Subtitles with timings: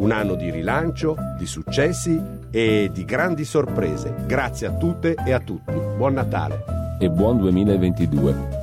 [0.00, 2.20] un anno di rilancio, di successi
[2.50, 4.14] e di grandi sorprese.
[4.26, 5.72] Grazie a tutte e a tutti.
[5.96, 6.64] Buon Natale
[6.98, 8.58] e buon 2022.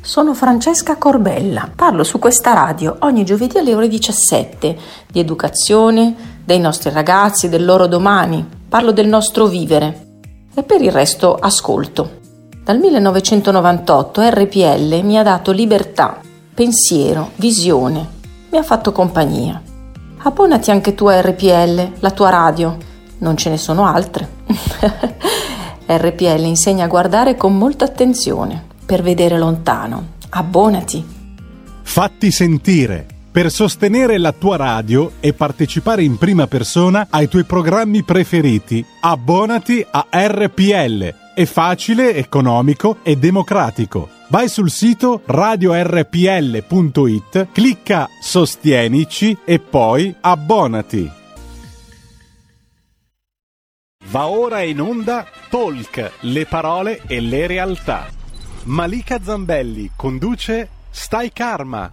[0.00, 6.58] Sono Francesca Corbella, parlo su questa radio ogni giovedì alle ore 17 di educazione, dei
[6.58, 10.06] nostri ragazzi, del loro domani, parlo del nostro vivere
[10.54, 12.18] e per il resto ascolto.
[12.68, 16.20] Dal 1998 RPL mi ha dato libertà,
[16.52, 18.06] pensiero, visione,
[18.50, 19.58] mi ha fatto compagnia.
[20.18, 22.76] Abbonati anche tu a RPL, la tua radio,
[23.20, 24.28] non ce ne sono altre.
[25.88, 30.08] RPL insegna a guardare con molta attenzione per vedere lontano.
[30.28, 31.02] Abbonati.
[31.80, 38.02] Fatti sentire per sostenere la tua radio e partecipare in prima persona ai tuoi programmi
[38.02, 38.84] preferiti.
[39.00, 41.27] Abbonati a RPL.
[41.38, 44.08] È facile, economico e democratico.
[44.26, 45.92] Vai sul sito radiorpl.it,
[47.52, 51.08] clicca Sostienici e poi abbonati.
[54.06, 58.08] Va ora in onda Talk, le parole e le realtà.
[58.64, 61.88] Malika Zambelli conduce Stai Karma.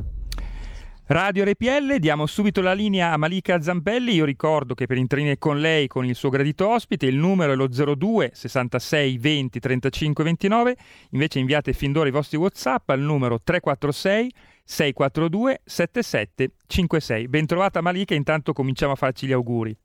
[1.08, 4.16] Radio RPL, diamo subito la linea a Malika Zampelli.
[4.16, 7.56] Io ricordo che per intervenire con lei, con il suo gradito ospite, il numero è
[7.56, 10.78] lo 02 66 20 35 29.
[11.12, 14.34] Invece inviate fin d'ora i vostri WhatsApp al numero 346
[14.64, 17.28] 642 7756.
[17.28, 19.78] Bentrovata Malika, intanto cominciamo a farci gli auguri.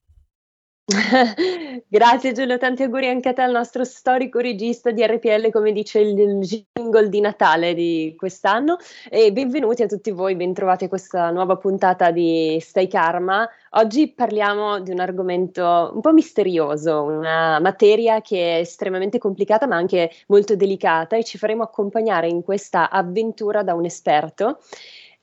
[1.87, 6.01] Grazie Giulio, tanti auguri anche a te, al nostro storico regista di RPL, come dice
[6.01, 8.77] il, jingle di Natale di quest'anno.
[9.09, 13.49] E benvenuti a tutti voi, bentrovati a questa nuova puntata di Stay Karma.
[13.75, 19.77] Oggi parliamo di un argomento un po' misterioso, una materia che è estremamente complicata ma
[19.77, 24.59] anche molto delicata e ci faremo accompagnare in questa avventura da un esperto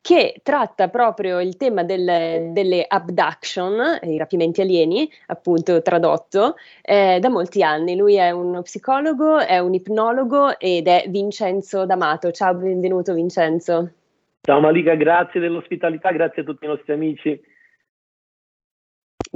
[0.07, 7.27] che tratta proprio il tema del, delle abduction, i rapimenti alieni, appunto tradotto, eh, da
[7.27, 7.97] molti anni.
[7.97, 12.31] Lui è uno psicologo, è un ipnologo ed è Vincenzo D'Amato.
[12.31, 13.91] Ciao, benvenuto Vincenzo.
[14.39, 17.41] Ciao Malika, grazie dell'ospitalità, grazie a tutti i nostri amici.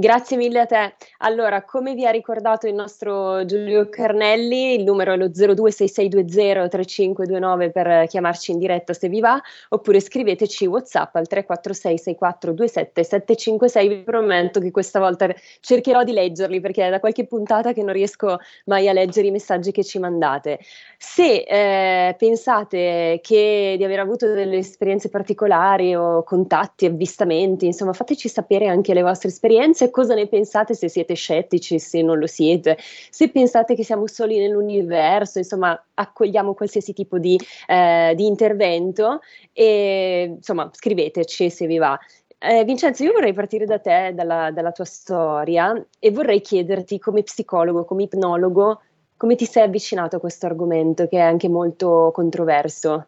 [0.02, 0.96] Grazie mille a te.
[1.20, 8.08] Allora, come vi ha ricordato il nostro Giulio Carnelli, il numero è lo 0266203529 per
[8.08, 9.40] chiamarci in diretta se vi va,
[9.70, 13.88] oppure scriveteci WhatsApp al 346 6427 756.
[13.88, 17.94] Vi prometto che questa volta cercherò di leggerli perché è da qualche puntata che non
[17.94, 20.58] riesco mai a leggere i messaggi che ci mandate.
[20.98, 28.30] Se eh, pensate che di aver avuto delle esperienze particolari o contatti, avvistamenti, insomma, fateci
[28.30, 32.78] sapere anche le vostre esperienze cosa ne pensate, se siete scettici, se non lo siete,
[32.80, 39.20] se pensate che siamo soli nell'universo, insomma, accogliamo qualsiasi tipo di, eh, di intervento
[39.54, 41.98] e insomma, scriveteci se vi va.
[42.40, 47.22] Eh, Vincenzo, io vorrei partire da te, dalla, dalla tua storia, e vorrei chiederti come
[47.22, 48.82] psicologo, come ipnologo,
[49.16, 53.06] come ti sei avvicinato a questo argomento che è anche molto controverso?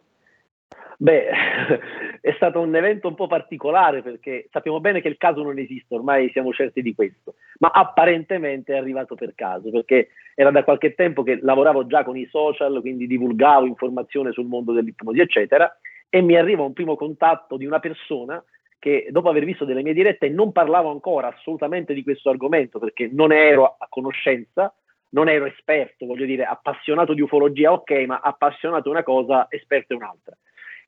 [0.98, 1.26] Beh,
[2.24, 5.94] è stato un evento un po' particolare perché sappiamo bene che il caso non esiste,
[5.94, 10.94] ormai siamo certi di questo, ma apparentemente è arrivato per caso perché era da qualche
[10.94, 15.70] tempo che lavoravo già con i social, quindi divulgavo informazione sul mondo dell'ipnosi, eccetera,
[16.08, 18.42] e mi arriva un primo contatto di una persona
[18.78, 23.06] che dopo aver visto delle mie dirette non parlavo ancora assolutamente di questo argomento perché
[23.12, 24.74] non ero a conoscenza,
[25.10, 29.96] non ero esperto, voglio dire, appassionato di ufologia, ok, ma appassionato una cosa, esperto è
[29.96, 30.34] un'altra.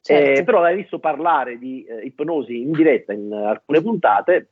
[0.07, 0.41] Certo.
[0.41, 4.51] Eh, però avevo visto parlare di eh, ipnosi in diretta in uh, alcune puntate,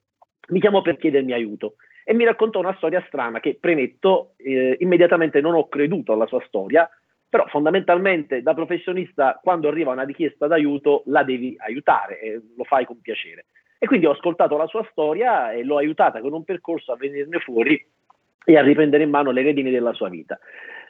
[0.48, 5.40] mi chiamò per chiedermi aiuto e mi raccontò una storia strana che, premetto, eh, immediatamente
[5.40, 6.88] non ho creduto alla sua storia,
[7.28, 12.84] però fondamentalmente da professionista quando arriva una richiesta d'aiuto la devi aiutare e lo fai
[12.84, 13.46] con piacere.
[13.78, 17.38] E quindi ho ascoltato la sua storia e l'ho aiutata con un percorso a venirne
[17.38, 17.82] fuori
[18.44, 20.38] e a riprendere in mano le redini della sua vita.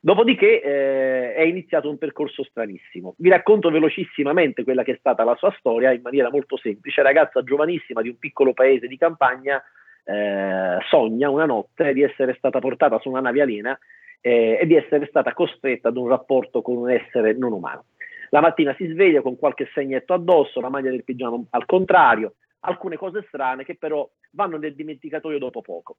[0.05, 3.15] Dopodiché eh, è iniziato un percorso stranissimo.
[3.17, 7.01] Vi racconto velocissimamente quella che è stata la sua storia in maniera molto semplice.
[7.01, 9.63] Ragazza giovanissima di un piccolo paese di campagna
[10.05, 13.79] eh, sogna una notte di essere stata portata su una nave aliena
[14.21, 17.87] eh, e di essere stata costretta ad un rapporto con un essere non umano.
[18.29, 22.99] La mattina si sveglia con qualche segnetto addosso, la maglia del pigiama al contrario, alcune
[22.99, 25.97] cose strane che però vanno nel dimenticatoio dopo poco.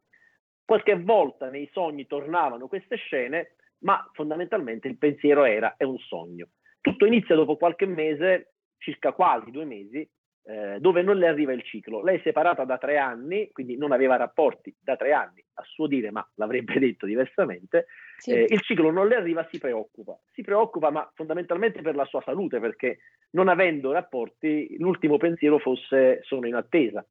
[0.63, 6.49] Qualche volta nei sogni tornavano queste scene ma fondamentalmente il pensiero era è un sogno.
[6.81, 10.07] Tutto inizia dopo qualche mese, circa quasi due mesi,
[10.47, 12.03] eh, dove non le arriva il ciclo.
[12.03, 15.87] Lei è separata da tre anni, quindi non aveva rapporti da tre anni, a suo
[15.87, 17.85] dire, ma l'avrebbe detto diversamente.
[18.17, 18.31] Sì.
[18.31, 20.19] Eh, il ciclo non le arriva, si preoccupa.
[20.31, 22.99] Si preoccupa, ma fondamentalmente per la sua salute, perché
[23.31, 27.05] non avendo rapporti, l'ultimo pensiero fosse sono in attesa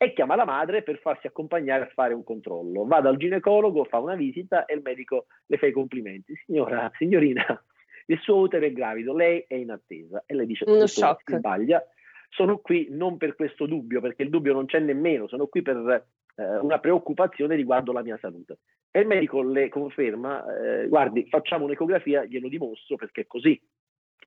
[0.00, 2.86] e chiama la madre per farsi accompagnare a fare un controllo.
[2.86, 6.34] Va dal ginecologo, fa una visita e il medico le fa i complimenti.
[6.46, 7.44] Signora, signorina,
[8.06, 10.22] il suo utero è gravido, lei è in attesa.
[10.24, 11.36] E lei dice, uno shock.
[11.36, 11.84] sbaglia.
[12.30, 16.06] Sono qui non per questo dubbio, perché il dubbio non c'è nemmeno, sono qui per
[16.36, 18.58] eh, una preoccupazione riguardo la mia salute.
[18.92, 23.60] E il medico le conferma, eh, guardi, facciamo un'ecografia, glielo dimostro perché è così.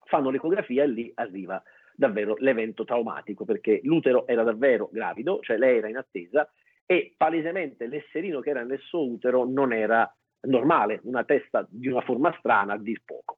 [0.06, 1.64] Fanno l'ecografia e lì arriva
[2.02, 6.50] davvero l'evento traumatico, perché l'utero era davvero gravido, cioè lei era in attesa
[6.84, 10.12] e palesemente l'esserino che era nel suo utero non era
[10.48, 13.38] normale, una testa di una forma strana a dir poco.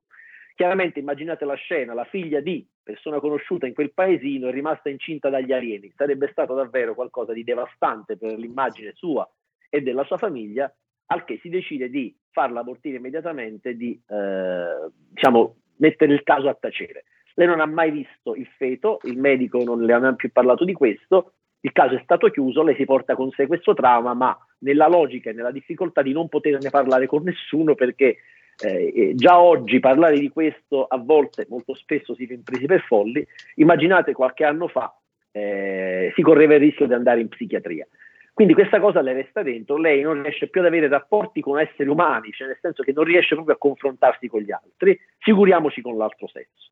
[0.56, 5.30] Chiaramente immaginate la scena, la figlia di persona conosciuta in quel paesino è rimasta incinta
[5.30, 9.30] dagli alieni, sarebbe stato davvero qualcosa di devastante per l'immagine sua
[9.69, 10.74] e della sua famiglia,
[11.07, 16.54] al che si decide di farla abortire immediatamente, di eh, diciamo, mettere il caso a
[16.54, 17.04] tacere.
[17.35, 20.65] Lei non ha mai visto il feto, il medico non le ha mai più parlato
[20.65, 24.38] di questo, il caso è stato chiuso, lei si porta con sé questo trauma, ma
[24.59, 28.18] nella logica e nella difficoltà di non poterne parlare con nessuno perché
[28.63, 32.81] eh, eh, già oggi parlare di questo a volte, molto spesso si viene presi per
[32.81, 33.25] folli,
[33.56, 34.94] immaginate qualche anno fa
[35.31, 37.88] eh, si correva il rischio di andare in psichiatria.
[38.33, 41.88] Quindi questa cosa le resta dentro, lei non riesce più ad avere rapporti con esseri
[41.88, 45.97] umani, cioè nel senso che non riesce proprio a confrontarsi con gli altri, figuriamoci con
[45.97, 46.71] l'altro sesso.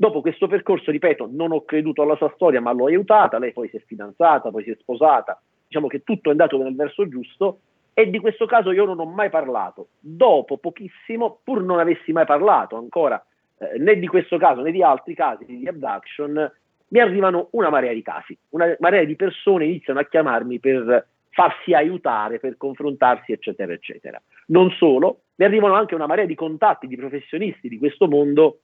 [0.00, 3.68] Dopo questo percorso, ripeto, non ho creduto alla sua storia, ma l'ho aiutata, lei poi
[3.68, 7.58] si è fidanzata, poi si è sposata, diciamo che tutto è andato nel verso giusto
[7.94, 9.88] e di questo caso io non ho mai parlato.
[9.98, 13.20] Dopo pochissimo, pur non avessi mai parlato ancora
[13.58, 16.48] eh, né di questo caso né di altri casi di abduction,
[16.90, 21.74] mi arrivano una marea di casi, una marea di persone iniziano a chiamarmi per farsi
[21.74, 24.22] aiutare, per confrontarsi, eccetera, eccetera.
[24.46, 28.60] Non solo, mi arrivano anche una marea di contatti di professionisti di questo mondo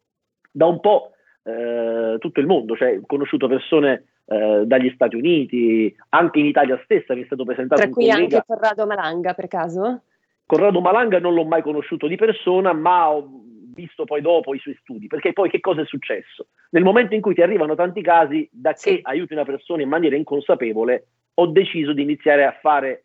[0.52, 1.13] da un po'
[1.44, 6.80] eh, tutto il mondo, cioè ho conosciuto persone eh, dagli Stati Uniti, anche in Italia
[6.84, 8.36] stessa mi è stato presentato Tra cui collega.
[8.36, 10.02] anche Corrado Malanga per caso?
[10.46, 13.42] Corrado Malanga non l'ho mai conosciuto di persona, ma ho
[13.74, 16.46] visto poi dopo i suoi studi, perché poi che cosa è successo?
[16.70, 19.00] Nel momento in cui ti arrivano tanti casi, da che sì.
[19.02, 23.04] aiuti una persona in maniera inconsapevole, ho deciso di iniziare a fare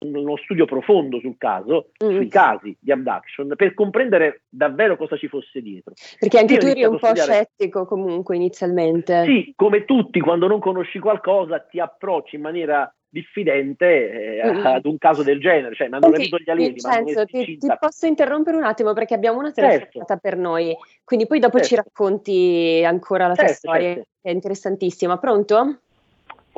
[0.00, 2.14] uno studio profondo sul caso, mm.
[2.14, 5.94] sui casi di abduction, per comprendere davvero cosa ci fosse dietro.
[6.18, 7.32] Perché anche Io tu eri un po' studiare...
[7.32, 9.24] scettico comunque inizialmente.
[9.24, 14.66] Sì, come tutti, quando non conosci qualcosa ti approcci in maniera diffidente eh, mm.
[14.66, 16.72] ad un caso del genere, cioè mi hanno rapito gli alieni.
[16.74, 20.18] Vincenzo, ti, ti, posso interrompere un attimo perché abbiamo una telefonata certo.
[20.20, 21.68] per noi, quindi poi dopo certo.
[21.68, 24.08] ci racconti ancora la tua certo, storia, certo.
[24.20, 25.16] è interessantissima.
[25.16, 25.80] Pronto?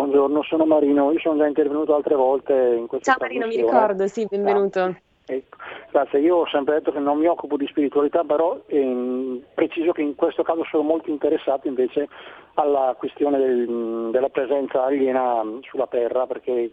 [0.01, 4.07] Buongiorno, sono Marino, io sono già intervenuto altre volte in questa Ciao Marino, mi ricordo,
[4.07, 4.97] sì, benvenuto.
[5.27, 5.59] Ecco,
[5.91, 10.01] grazie, io ho sempre detto che non mi occupo di spiritualità, però ehm, preciso che
[10.01, 12.09] in questo caso sono molto interessato invece
[12.55, 16.71] alla questione del, della presenza aliena sulla Terra, perché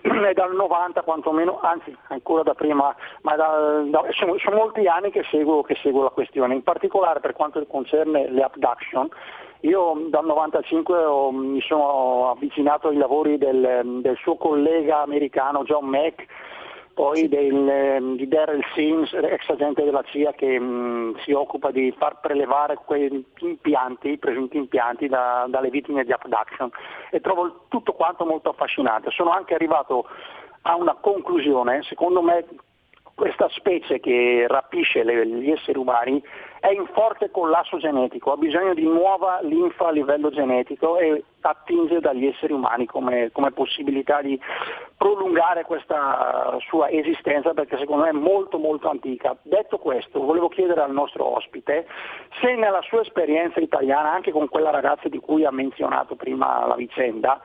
[0.00, 5.10] è dal 90 quantomeno, anzi ancora da prima, ma da, da, sono, sono, molti anni
[5.10, 9.06] che seguo, che seguo, la questione, in particolare per quanto concerne le abduction.
[9.62, 15.86] Io dal 95 ho, mi sono avvicinato ai lavori del, del suo collega americano John
[15.86, 16.26] Mack,
[16.94, 22.20] poi del, di Daryl Sims, ex agente della CIA che mh, si occupa di far
[22.20, 26.70] prelevare quei impianti, presunti impianti da, dalle vittime di abduction
[27.10, 29.10] e trovo tutto quanto molto affascinante.
[29.10, 30.06] Sono anche arrivato
[30.62, 32.44] a una conclusione, secondo me
[33.18, 36.22] questa specie che rapisce le, gli esseri umani
[36.60, 41.98] è in forte collasso genetico, ha bisogno di nuova linfa a livello genetico e attinge
[41.98, 44.40] dagli esseri umani come, come possibilità di
[44.96, 49.36] prolungare questa sua esistenza perché secondo me è molto molto antica.
[49.42, 51.86] Detto questo, volevo chiedere al nostro ospite
[52.40, 56.76] se nella sua esperienza italiana, anche con quella ragazza di cui ha menzionato prima la
[56.76, 57.40] vicenda,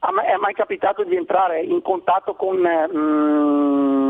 [0.00, 4.07] è mai capitato di entrare in contatto con mm,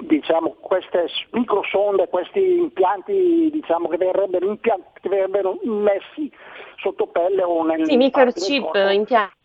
[0.00, 6.30] diciamo, queste microsonde, questi impianti diciamo, che, verrebbero impianti, che verrebbero messi
[6.76, 9.36] sotto pelle o nel Sì, microchip, impianti.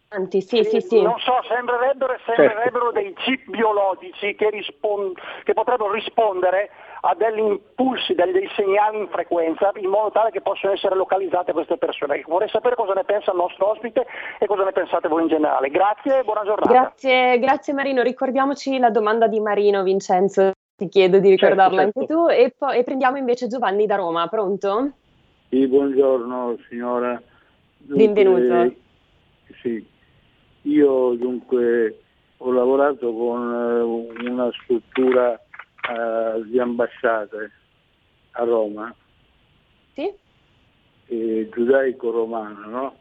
[0.42, 1.02] Sì, sì, sì.
[1.02, 3.00] Non so, sembrerebbero, sembrerebbero certo.
[3.00, 6.70] dei chip biologici che, rispond- che potrebbero rispondere
[7.06, 11.52] a degli impulsi, dei, dei, segnali in frequenza in modo tale che possano essere localizzate
[11.52, 12.24] queste persone.
[12.26, 14.06] Vorrei sapere cosa ne pensa il nostro ospite
[14.40, 15.70] e cosa ne pensate voi in generale.
[15.70, 16.72] Grazie e buona giornata.
[16.72, 18.02] Grazie, grazie Marino.
[18.04, 20.52] Ricordiamoci la domanda di Marino Vincenzo.
[20.78, 22.24] Ti chiedo di ricordarla certo, certo.
[22.24, 24.28] anche tu e, poi, e prendiamo invece Giovanni da Roma.
[24.28, 24.92] Pronto?
[25.50, 27.22] Sì, buongiorno signora.
[27.80, 28.76] Dunque, Benvenuto.
[29.62, 29.86] Sì,
[30.62, 32.00] io dunque
[32.38, 35.38] ho lavorato con eh, una struttura
[35.90, 37.52] uh, di ambasciate
[38.32, 38.94] a Roma,
[39.94, 40.12] sì?
[41.08, 42.98] giudaico-romano, no?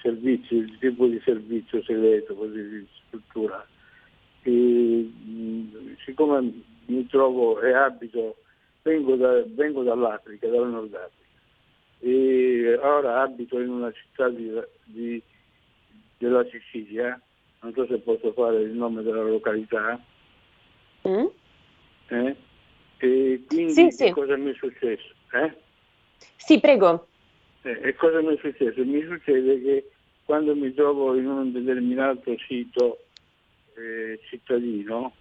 [0.00, 3.64] Servizio, il tipo di servizio segreto, così di struttura.
[4.42, 5.12] E,
[6.04, 6.52] siccome
[6.86, 8.36] mi trovo e abito,
[8.82, 11.22] vengo, da, vengo dall'Africa, dal Nord Africa,
[12.00, 14.50] e ora abito in una città di,
[14.84, 15.22] di,
[16.18, 17.20] della Sicilia,
[17.60, 20.00] non so se posso fare il nome della località,
[21.06, 21.26] mm?
[22.12, 22.36] Eh?
[22.98, 24.10] E quindi sì, sì.
[24.10, 25.14] cosa mi è successo?
[25.32, 25.52] Eh?
[26.36, 27.08] Sì, prego.
[27.62, 28.84] Eh, e cosa mi è successo?
[28.84, 29.90] Mi succede che
[30.24, 33.04] quando mi trovo in un determinato sito
[33.74, 35.14] eh, cittadino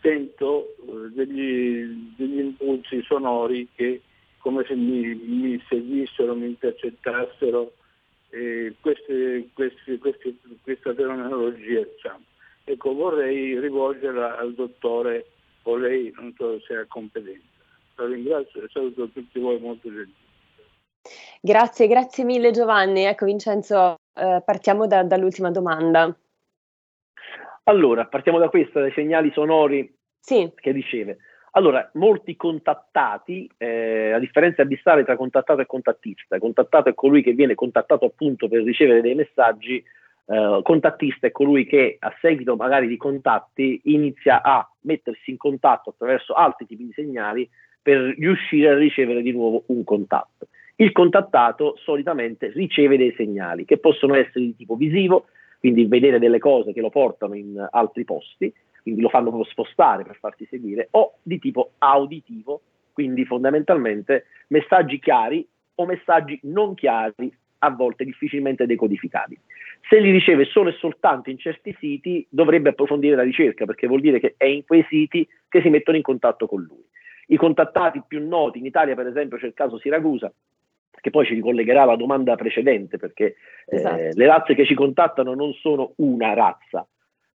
[0.00, 4.02] sento eh, degli, degli, impulsi sonori che
[4.38, 7.74] come se mi, mi seguissero, mi intercettassero
[8.80, 11.82] queste, queste, queste, questa terminologia.
[11.82, 12.24] Diciamo.
[12.64, 15.26] Ecco, vorrei rivolgerla al dottore
[15.62, 17.46] o lei non so se ha competenza.
[17.96, 20.14] La ringrazio e saluto tutti voi molto gentili.
[21.40, 23.04] Grazie, grazie mille Giovanni.
[23.04, 26.14] Ecco Vincenzo, eh, partiamo da, dall'ultima domanda.
[27.64, 30.50] Allora, partiamo da questa, dai segnali sonori sì.
[30.54, 31.18] che riceve.
[31.54, 36.38] Allora, molti contattati, eh, la differenza abissale tra contattato e contattista.
[36.38, 39.84] Contattato è colui che viene contattato appunto per ricevere dei messaggi
[40.26, 45.90] eh, contattista è colui che a seguito magari di contatti inizia a mettersi in contatto
[45.90, 47.48] attraverso altri tipi di segnali
[47.82, 50.48] per riuscire a ricevere di nuovo un contatto.
[50.76, 55.26] Il contattato solitamente riceve dei segnali che possono essere di tipo visivo,
[55.58, 58.52] quindi vedere delle cose che lo portano in altri posti,
[58.82, 62.62] quindi lo fanno proprio spostare per farsi seguire, o di tipo auditivo,
[62.92, 67.32] quindi fondamentalmente messaggi chiari o messaggi non chiari,
[67.64, 69.40] a volte difficilmente decodificabili.
[69.88, 74.00] Se li riceve solo e soltanto in certi siti, dovrebbe approfondire la ricerca, perché vuol
[74.00, 76.84] dire che è in quei siti che si mettono in contatto con lui.
[77.28, 80.32] I contattati più noti in Italia, per esempio, c'è il caso Siracusa,
[80.90, 83.96] che poi ci ricollegherà alla domanda precedente, perché eh, esatto.
[83.96, 86.86] eh, le razze che ci contattano non sono una razza.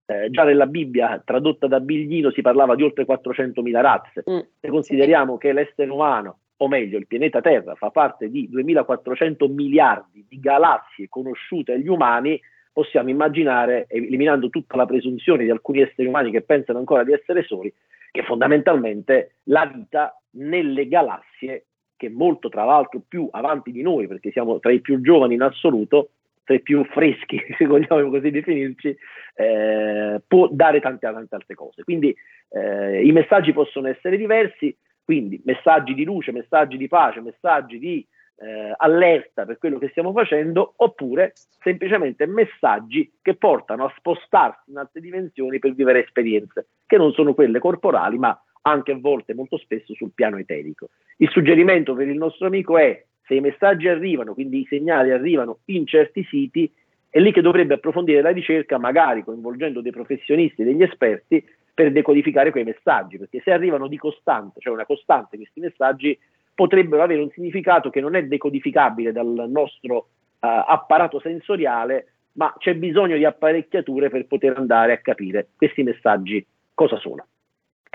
[0.06, 4.24] Eh, già nella Bibbia, tradotta da Biglino, si parlava di oltre 400.000 razze.
[4.28, 4.38] Mm.
[4.60, 10.24] Se consideriamo che l'essere umano o meglio il pianeta Terra fa parte di 2400 miliardi
[10.28, 12.40] di galassie conosciute agli umani,
[12.72, 17.42] possiamo immaginare, eliminando tutta la presunzione di alcuni esseri umani che pensano ancora di essere
[17.42, 17.72] soli,
[18.10, 24.30] che fondamentalmente la vita nelle galassie, che molto tra l'altro più avanti di noi, perché
[24.30, 26.10] siamo tra i più giovani in assoluto,
[26.44, 28.96] tra i più freschi, se vogliamo così definirci,
[29.34, 31.82] eh, può dare tante, tante altre cose.
[31.82, 32.14] Quindi
[32.50, 34.74] eh, i messaggi possono essere diversi,
[35.06, 38.04] quindi messaggi di luce, messaggi di pace, messaggi di
[38.38, 41.32] eh, allerta per quello che stiamo facendo, oppure
[41.62, 47.34] semplicemente messaggi che portano a spostarsi in altre dimensioni per vivere esperienze che non sono
[47.34, 50.88] quelle corporali, ma anche a volte, molto spesso, sul piano eterico.
[51.18, 55.60] Il suggerimento per il nostro amico è se i messaggi arrivano, quindi i segnali arrivano
[55.66, 56.68] in certi siti,
[57.08, 61.42] è lì che dovrebbe approfondire la ricerca, magari coinvolgendo dei professionisti, degli esperti,
[61.76, 66.18] per decodificare quei messaggi, perché se arrivano di costante, cioè una costante questi messaggi,
[66.54, 70.06] potrebbero avere un significato che non è decodificabile dal nostro uh,
[70.40, 76.96] apparato sensoriale, ma c'è bisogno di apparecchiature per poter andare a capire questi messaggi cosa
[76.96, 77.26] sono.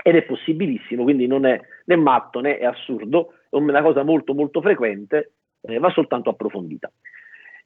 [0.00, 4.32] Ed è possibilissimo, quindi non è né matto né è assurdo, è una cosa molto
[4.32, 6.88] molto frequente, eh, va soltanto approfondita.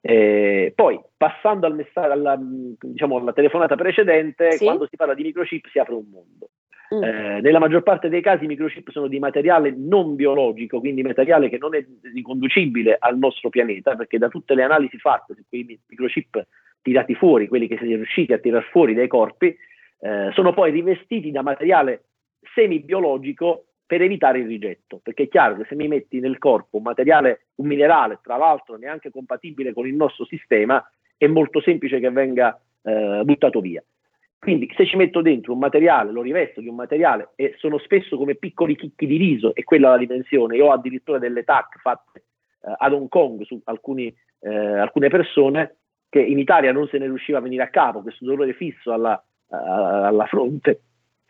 [0.08, 4.64] Eh, poi, passando al messaggio, alla, diciamo, alla telefonata precedente, sì?
[4.64, 6.50] quando si parla di microchip si apre un mondo.
[6.94, 7.02] Mm.
[7.02, 11.48] Eh, nella maggior parte dei casi i microchip sono di materiale non biologico, quindi materiale
[11.48, 11.84] che non è
[12.14, 16.46] riconducibile al nostro pianeta, perché da tutte le analisi fatte su quei microchip
[16.82, 19.56] tirati fuori, quelli che si è riusciti a tirar fuori dai corpi,
[19.98, 22.04] eh, sono poi rivestiti da materiale
[22.54, 26.83] semi-biologico per evitare il rigetto, perché è chiaro che se mi metti nel corpo un
[26.83, 30.85] materiale, un minerale, tra l'altro neanche compatibile con il nostro sistema,
[31.16, 33.83] è molto semplice che venga eh, buttato via.
[34.38, 38.16] Quindi se ci metto dentro un materiale, lo rivesto di un materiale e sono spesso
[38.16, 42.25] come piccoli chicchi di riso, e quella la dimensione, io ho addirittura delle TAC fatte
[42.62, 45.76] eh, ad Hong Kong su alcuni, eh, alcune persone
[46.09, 49.23] che in Italia non se ne riusciva a venire a capo, questo dolore fisso alla,
[49.49, 50.81] alla fronte,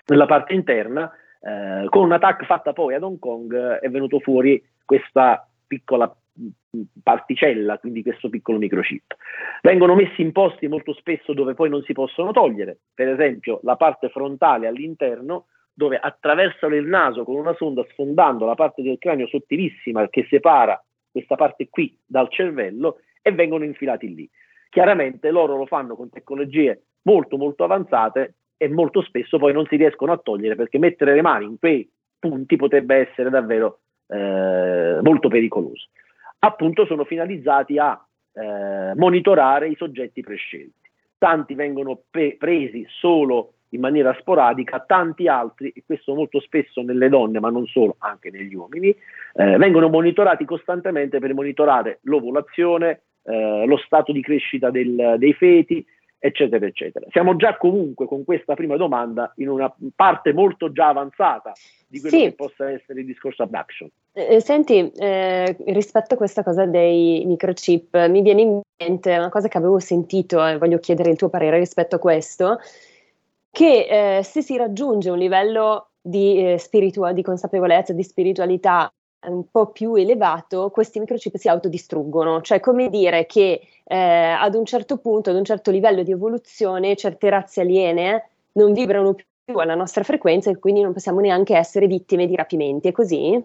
[0.07, 1.11] nella parte interna,
[1.47, 6.12] eh, con una TAC fatta poi ad Hong Kong eh, è venuto fuori questa piccola
[7.03, 9.15] particella, quindi questo piccolo microchip.
[9.62, 13.76] Vengono messi in posti molto spesso dove poi non si possono togliere, per esempio la
[13.76, 19.29] parte frontale all'interno, dove attraversano il naso con una sonda sfondando la parte del cranio
[19.29, 24.29] sottilissima che separa questa parte qui dal cervello e vengono infilati lì.
[24.69, 29.77] Chiaramente loro lo fanno con tecnologie molto molto avanzate e molto spesso poi non si
[29.77, 35.29] riescono a togliere perché mettere le mani in quei punti potrebbe essere davvero eh, molto
[35.29, 35.89] pericoloso.
[36.39, 38.01] Appunto sono finalizzati a
[38.33, 40.89] eh, monitorare i soggetti prescelti.
[41.19, 47.09] Tanti vengono pe- presi solo in maniera sporadica, tanti altri, e questo molto spesso nelle
[47.09, 53.64] donne, ma non solo, anche negli uomini, eh, vengono monitorati costantemente per monitorare l'ovulazione, eh,
[53.66, 55.85] lo stato di crescita del, dei feti,
[56.18, 57.07] eccetera, eccetera.
[57.11, 61.52] Siamo già comunque con questa prima domanda in una parte molto già avanzata
[61.87, 62.22] di quello sì.
[62.24, 63.88] che possa essere il discorso abduction.
[64.12, 69.29] Eh, eh, senti, eh, rispetto a questa cosa dei microchip, mi viene in mente una
[69.29, 72.59] cosa che avevo sentito e voglio chiedere il tuo parere rispetto a questo,
[73.50, 78.90] che eh, se si raggiunge un livello di, eh, spiritua- di consapevolezza, di spiritualità
[79.29, 84.64] un po' più elevato, questi microchip si autodistruggono, cioè come dire che eh, ad un
[84.64, 89.74] certo punto, ad un certo livello di evoluzione, certe razze aliene non vibrano più alla
[89.74, 93.42] nostra frequenza e quindi non possiamo neanche essere vittime di rapimenti, è così?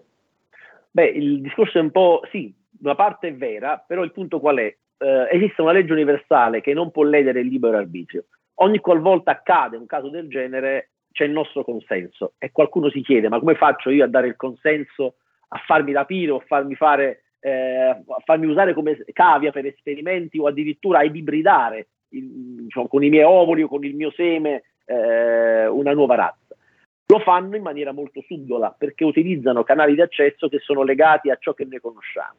[0.90, 4.58] Beh, il discorso è un po' sì, una parte è vera, però il punto qual
[4.58, 4.76] è?
[4.98, 8.24] Eh, esiste una legge universale che non può ledere il libero arbitrio.
[8.56, 13.28] Ogni qualvolta accade un caso del genere c'è il nostro consenso e qualcuno si chiede
[13.28, 15.16] ma come faccio io a dare il consenso
[15.52, 21.00] a farmi rapire o farmi, fare, eh, farmi usare come cavia per esperimenti o addirittura
[21.00, 25.92] a ibridare il, diciamo, con i miei ovuli o con il mio seme eh, una
[25.92, 26.56] nuova razza.
[27.06, 31.36] Lo fanno in maniera molto subdola perché utilizzano canali di accesso che sono legati a
[31.38, 32.36] ciò che noi conosciamo.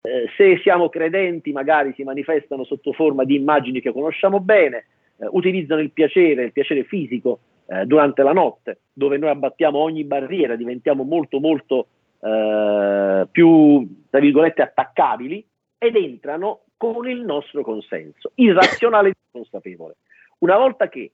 [0.00, 4.86] Eh, se siamo credenti, magari si manifestano sotto forma di immagini che conosciamo bene,
[5.18, 10.04] eh, utilizzano il piacere, il piacere fisico eh, durante la notte, dove noi abbattiamo ogni
[10.04, 11.88] barriera, diventiamo molto molto
[12.24, 19.96] eh, più, tra virgolette, attaccabili ed entrano con il nostro consenso, irrazionale e consapevole.
[20.38, 21.12] Una volta che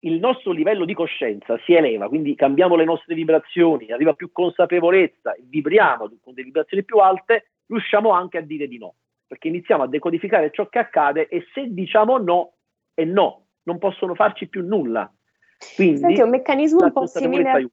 [0.00, 5.34] il nostro livello di coscienza si eleva, quindi cambiamo le nostre vibrazioni, arriva più consapevolezza,
[5.40, 8.94] vibriamo con delle vibrazioni più alte, riusciamo anche a dire di no,
[9.26, 12.52] perché iniziamo a decodificare ciò che accade e se diciamo no
[12.92, 15.10] è no, non possono farci più nulla.
[15.74, 17.68] Quindi, Senti, è un meccanismo un po' simile a...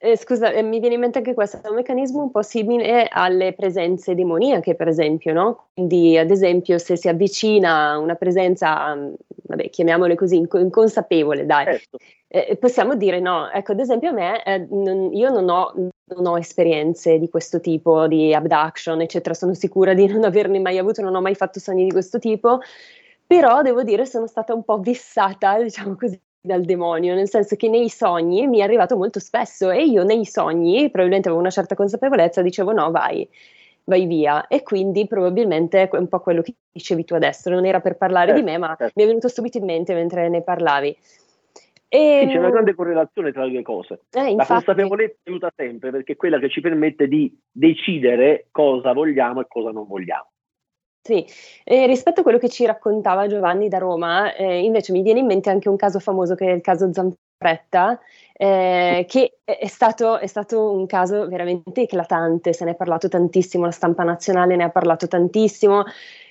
[0.00, 3.08] Eh, scusa, eh, mi viene in mente anche questo, è un meccanismo un po' simile
[3.10, 5.70] alle presenze demoniache, per esempio, no?
[5.74, 11.98] Quindi, ad esempio, se si avvicina una presenza, mm, vabbè, chiamiamole così, inconsapevole, dai, certo.
[12.28, 13.50] eh, possiamo dire no.
[13.50, 17.58] Ecco, ad esempio, a me, eh, non, io non ho, non ho, esperienze di questo
[17.58, 21.58] tipo, di abduction, eccetera, sono sicura di non averne mai avuto, non ho mai fatto
[21.58, 22.60] sogni di questo tipo,
[23.26, 27.68] però devo dire sono stata un po' vissata, diciamo così, dal demonio, nel senso che
[27.68, 31.74] nei sogni mi è arrivato molto spesso e io nei sogni, probabilmente avevo una certa
[31.74, 33.28] consapevolezza, dicevo no, vai.
[33.84, 34.46] vai via.
[34.46, 38.28] E quindi probabilmente è un po' quello che dicevi tu adesso, non era per parlare
[38.28, 38.92] certo, di me, ma certo.
[38.94, 40.96] mi è venuto subito in mente mentre ne parlavi.
[41.88, 41.98] E...
[41.98, 44.02] Ehm, Sì, c'è una grande correlazione tra le due cose.
[44.12, 49.40] Eh, La consapevolezza aiuta sempre perché è quella che ci permette di decidere cosa vogliamo
[49.40, 50.28] e cosa non vogliamo.
[51.08, 51.26] Sì,
[51.64, 55.24] e rispetto a quello che ci raccontava Giovanni da Roma, eh, invece mi viene in
[55.24, 57.98] mente anche un caso famoso che è il caso Zampretta,
[58.34, 63.64] eh, che è stato, è stato un caso veramente eclatante, se ne è parlato tantissimo,
[63.64, 65.84] la stampa nazionale ne ha parlato tantissimo.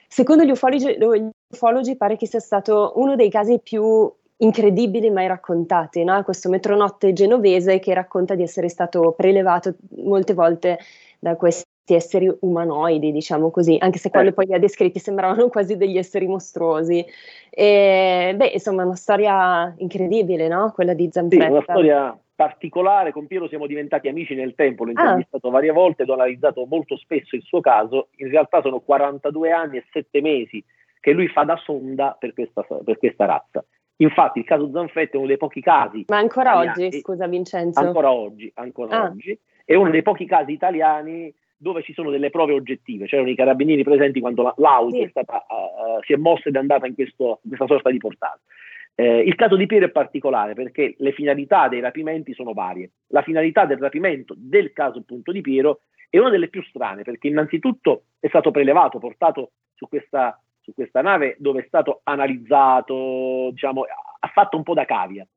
[0.08, 5.26] Secondo gli ufologi, gli ufologi pare che sia stato uno dei casi più incredibili mai
[5.26, 6.24] raccontati, no?
[6.24, 10.78] Questo metronotte genovese che racconta di essere stato prelevato molte volte
[11.18, 14.42] da questi esseri umanoidi, diciamo così, anche se quando Certo.
[14.44, 17.06] poi li ha descritti sembravano quasi degli esseri mostruosi.
[17.50, 20.72] E, beh, insomma, una storia incredibile, no?
[20.74, 21.50] Quella di Sì, Zampretta.
[21.52, 25.02] una storia particolare, con Piero siamo diventati amici nel tempo, l'ho Ah.
[25.02, 29.78] intervistato varie volte ho analizzato molto spesso il suo caso, in realtà sono 42 anni
[29.78, 30.64] e 7 mesi
[31.00, 33.66] che lui fa da sonda per questa, per questa razza.
[34.00, 37.80] Infatti il caso Zanfetta è uno dei pochi casi, Ma ancora italiani- oggi, scusa Vincenzo.
[37.80, 39.04] ancora oggi, ancora Ah.
[39.06, 43.36] oggi, è uno dei pochi casi italiani dove ci sono delle prove oggettive, c'erano i
[43.36, 45.02] carabinieri presenti quando la- l'auto Sì.
[45.02, 47.98] è stata, eh, si è mossa ed è andata in, questo- in questa sorta di
[47.98, 48.42] portale.
[48.96, 52.92] Eh, il caso di Piero è particolare perché le finalità dei rapimenti sono varie.
[53.08, 57.28] La finalità del rapimento del caso appunto di Piero è una delle più strane perché
[57.28, 63.84] innanzitutto è stato prelevato, portato su questa, su questa nave dove è stato analizzato, diciamo,
[64.20, 65.28] ha fatto un po' da cavia.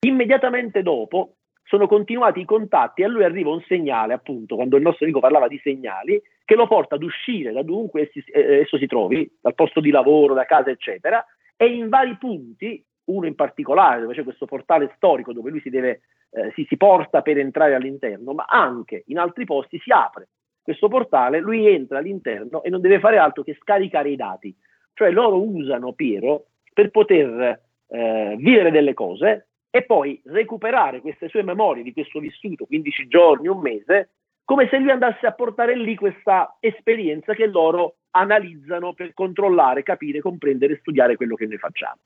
[0.00, 1.36] Immediatamente dopo
[1.72, 5.20] sono continuati i contatti e a lui arriva un segnale, appunto, quando il nostro amico
[5.20, 9.80] parlava di segnali, che lo porta ad uscire da dovunque esso si trovi, dal posto
[9.80, 11.24] di lavoro, da casa, eccetera,
[11.56, 15.70] e in vari punti, uno in particolare, dove c'è questo portale storico dove lui si,
[15.70, 20.28] deve, eh, si, si porta per entrare all'interno, ma anche in altri posti si apre
[20.62, 24.54] questo portale, lui entra all'interno e non deve fare altro che scaricare i dati.
[24.92, 31.42] Cioè loro usano Piero per poter eh, vivere delle cose e poi recuperare queste sue
[31.42, 34.10] memorie di questo vissuto, 15 giorni, un mese,
[34.44, 40.20] come se lui andasse a portare lì questa esperienza che loro analizzano per controllare, capire,
[40.20, 42.00] comprendere e studiare quello che noi facciamo.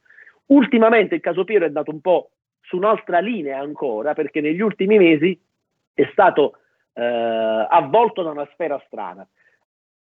[0.46, 4.96] Ultimamente il caso Piero è andato un po' su un'altra linea ancora, perché negli ultimi
[4.96, 5.36] mesi
[5.92, 6.58] è stato
[6.92, 9.26] eh, avvolto da una sfera strana.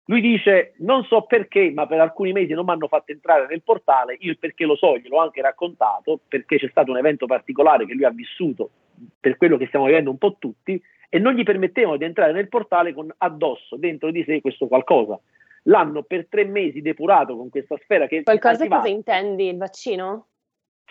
[0.09, 3.61] Lui dice: Non so perché, ma per alcuni mesi non mi hanno fatto entrare nel
[3.61, 4.17] portale.
[4.19, 7.93] Io il perché lo so, gliel'ho anche raccontato, perché c'è stato un evento particolare che
[7.93, 8.71] lui ha vissuto
[9.19, 12.49] per quello che stiamo vivendo un po' tutti, e non gli permettevano di entrare nel
[12.49, 15.19] portale con addosso, dentro di sé, questo qualcosa.
[15.63, 19.49] L'hanno per tre mesi depurato con questa sfera che Qualcosa cosa intendi?
[19.49, 20.27] Il vaccino?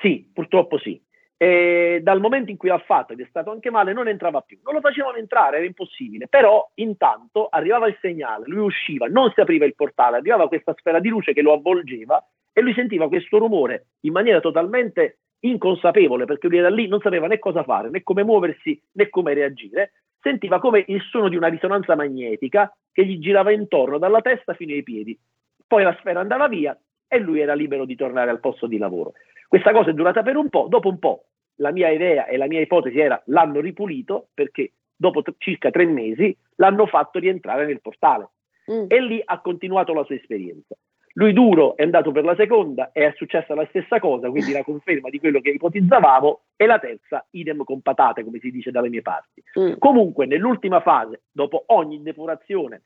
[0.00, 1.00] Sì, purtroppo sì.
[1.40, 4.58] E dal momento in cui l'ha fatto ed è stato anche male, non entrava più.
[4.64, 6.26] Non lo facevano entrare, era impossibile.
[6.26, 10.98] Però intanto arrivava il segnale, lui usciva, non si apriva il portale, arrivava questa sfera
[10.98, 12.22] di luce che lo avvolgeva
[12.52, 17.28] e lui sentiva questo rumore in maniera totalmente inconsapevole, perché lui era lì, non sapeva
[17.28, 19.92] né cosa fare, né come muoversi, né come reagire.
[20.20, 24.72] Sentiva come il suono di una risonanza magnetica che gli girava intorno dalla testa fino
[24.72, 25.16] ai piedi.
[25.64, 29.12] Poi la sfera andava via e lui era libero di tornare al posto di lavoro.
[29.46, 31.27] Questa cosa è durata per un po', dopo un po'
[31.58, 35.86] la mia idea e la mia ipotesi era l'hanno ripulito perché dopo t- circa tre
[35.86, 38.30] mesi l'hanno fatto rientrare nel portale
[38.70, 38.84] Mm.
[38.88, 40.76] e lì ha continuato la sua esperienza.
[41.14, 44.62] Lui duro è andato per la seconda e è successa la stessa cosa, quindi la
[44.62, 48.88] conferma di quello che ipotizzavamo, e la terza idem con patate, come si dice dalle
[48.90, 49.42] mie parti.
[49.58, 49.72] Mm.
[49.78, 52.82] Comunque, nell'ultima fase, dopo ogni depurazione,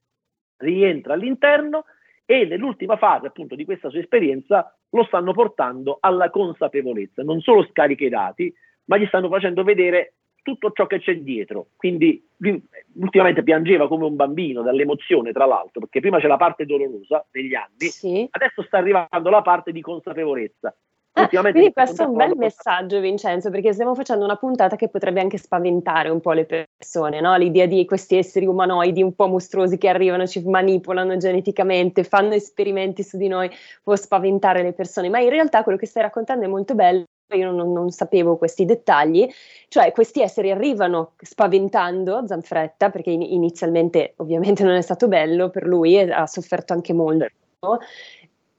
[0.58, 1.85] rientra all'interno
[2.32, 7.66] e nell'ultima fase appunto di questa sua esperienza lo stanno portando alla consapevolezza, non solo
[7.70, 8.54] scarica i dati,
[8.86, 11.66] ma gli stanno facendo vedere tutto ciò che c'è dietro.
[11.76, 12.26] Quindi
[12.94, 17.54] ultimamente piangeva come un bambino dall'emozione, tra l'altro, perché prima c'è la parte dolorosa degli
[17.54, 18.26] anni, Sì.
[18.30, 20.74] adesso sta arrivando la parte di consapevolezza.
[21.14, 25.20] Ah, quindi questo è un bel messaggio, Vincenzo, perché stiamo facendo una puntata che potrebbe
[25.20, 27.37] anche spaventare un po' le persone, no?
[27.37, 33.03] L'idea di questi esseri umanoidi un po' mostruosi che arrivano, ci manipolano geneticamente, fanno esperimenti
[33.03, 33.51] su di noi,
[33.83, 37.05] può spaventare le persone, ma in realtà quello che stai raccontando è molto bello.
[37.35, 39.27] Io non, non sapevo questi dettagli,
[39.68, 45.64] cioè questi esseri arrivano spaventando Zanfretta perché in- inizialmente ovviamente non è stato bello per
[45.66, 47.27] lui e ha sofferto anche molto.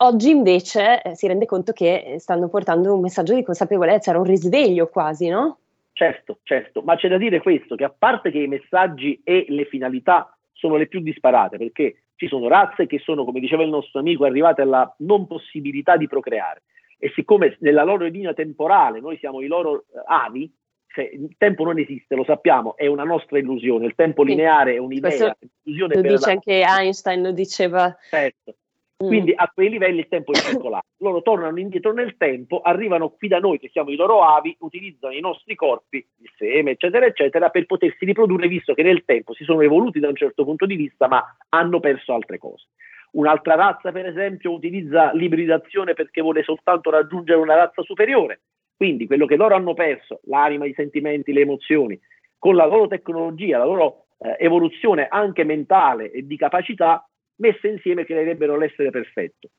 [0.04, 4.20] Oggi invece eh, si rende conto che eh, stanno portando un messaggio di consapevolezza, era
[4.20, 5.60] un risveglio quasi, no?
[5.94, 9.64] Certo, certo, ma c'è da dire questo, che a parte che i messaggi e le
[9.66, 14.02] finalità sono le più disparate, perché ci sono razze che sono, come diceva il nostro
[14.02, 16.64] amico, arrivate alla non possibilità di procreare
[16.98, 20.54] e siccome nella loro linea temporale noi siamo i loro eh, avi,
[20.88, 24.78] cioè, il tempo non esiste, lo sappiamo, è una nostra illusione, il tempo lineare è
[24.80, 27.98] un'idea, Questo un'illusione lo dice la- anche Einstein, lo diceva.
[28.10, 28.56] Certo.
[29.04, 29.08] Mm.
[29.08, 30.86] Quindi a quei livelli il tempo è circolare.
[31.04, 35.14] Loro tornano indietro nel tempo, arrivano qui da noi che siamo i loro avi, utilizzano
[35.14, 39.44] i nostri corpi, il seme, eccetera, eccetera, per potersi riprodurre, visto che nel tempo si
[39.44, 42.68] sono evoluti da un certo punto di vista, ma hanno perso altre cose.
[43.12, 48.42] Un'altra razza, per esempio, utilizza l'ibridazione perché vuole soltanto raggiungere una razza superiore.
[48.76, 52.00] Quindi quello che loro hanno perso, l'anima, i sentimenti, le emozioni,
[52.40, 58.06] con la loro tecnologia, la loro eh, evoluzione anche mentale e di capacità, messe insieme
[58.06, 59.50] creerebbero l'essere perfetto.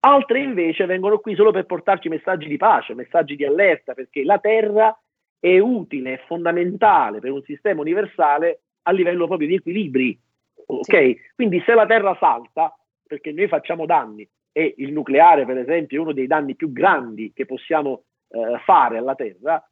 [0.00, 4.38] Altre invece vengono qui solo per portarci messaggi di pace, messaggi di allerta, perché la
[4.38, 4.96] Terra
[5.38, 10.18] è utile, è fondamentale per un sistema universale a livello proprio di equilibri.
[10.66, 11.34] Ok?
[11.34, 12.74] Quindi se la Terra salta,
[13.06, 17.32] perché noi facciamo danni, e il nucleare, per esempio, è uno dei danni più grandi
[17.34, 19.62] che possiamo eh, fare alla Terra,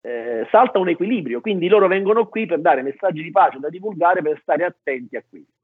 [0.00, 1.40] eh, salta un equilibrio.
[1.40, 5.24] Quindi loro vengono qui per dare messaggi di pace da divulgare, per stare attenti a
[5.28, 5.61] questo.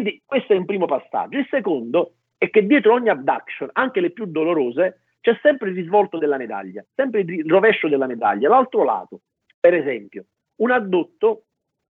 [0.00, 1.36] Quindi questo è un primo passaggio.
[1.36, 6.16] Il secondo è che dietro ogni abduction, anche le più dolorose, c'è sempre il risvolto
[6.16, 8.48] della medaglia, sempre il rovescio della medaglia.
[8.48, 9.20] L'altro lato,
[9.60, 10.24] per esempio,
[10.56, 11.42] un addotto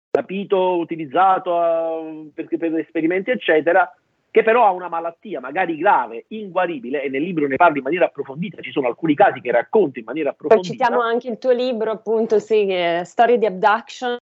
[0.09, 3.87] capito, utilizzato eh, per, per esperimenti, eccetera,
[4.31, 8.05] che però ha una malattia magari grave, inguaribile, e nel libro ne parli in maniera
[8.05, 10.73] approfondita, ci sono alcuni casi che racconti in maniera Poi approfondita.
[10.73, 14.17] citiamo anche il tuo libro, appunto, sì, eh, Storie di Abduction,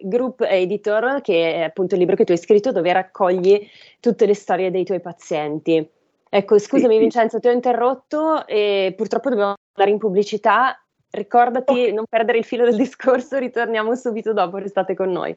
[0.00, 3.68] Group Editor, che è appunto il libro che tu hai scritto dove raccogli
[3.98, 5.84] tutte le storie dei tuoi pazienti.
[6.30, 7.00] Ecco, scusami sì.
[7.00, 10.80] Vincenzo, ti ho interrotto e purtroppo dobbiamo andare in pubblicità.
[11.10, 15.36] Ricordati non perdere il filo del discorso, ritorniamo subito dopo, restate con noi.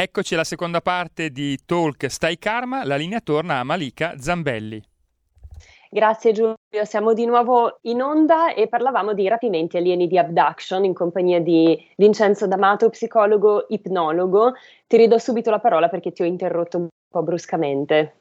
[0.00, 4.80] Eccoci alla seconda parte di Talk Stai Karma, la linea torna a Malika Zambelli.
[5.90, 10.94] Grazie Giulio, siamo di nuovo in onda e parlavamo di rapimenti alieni di abduction in
[10.94, 14.52] compagnia di Vincenzo D'Amato, psicologo ipnologo.
[14.86, 18.12] Ti ridò subito la parola perché ti ho interrotto un po' bruscamente.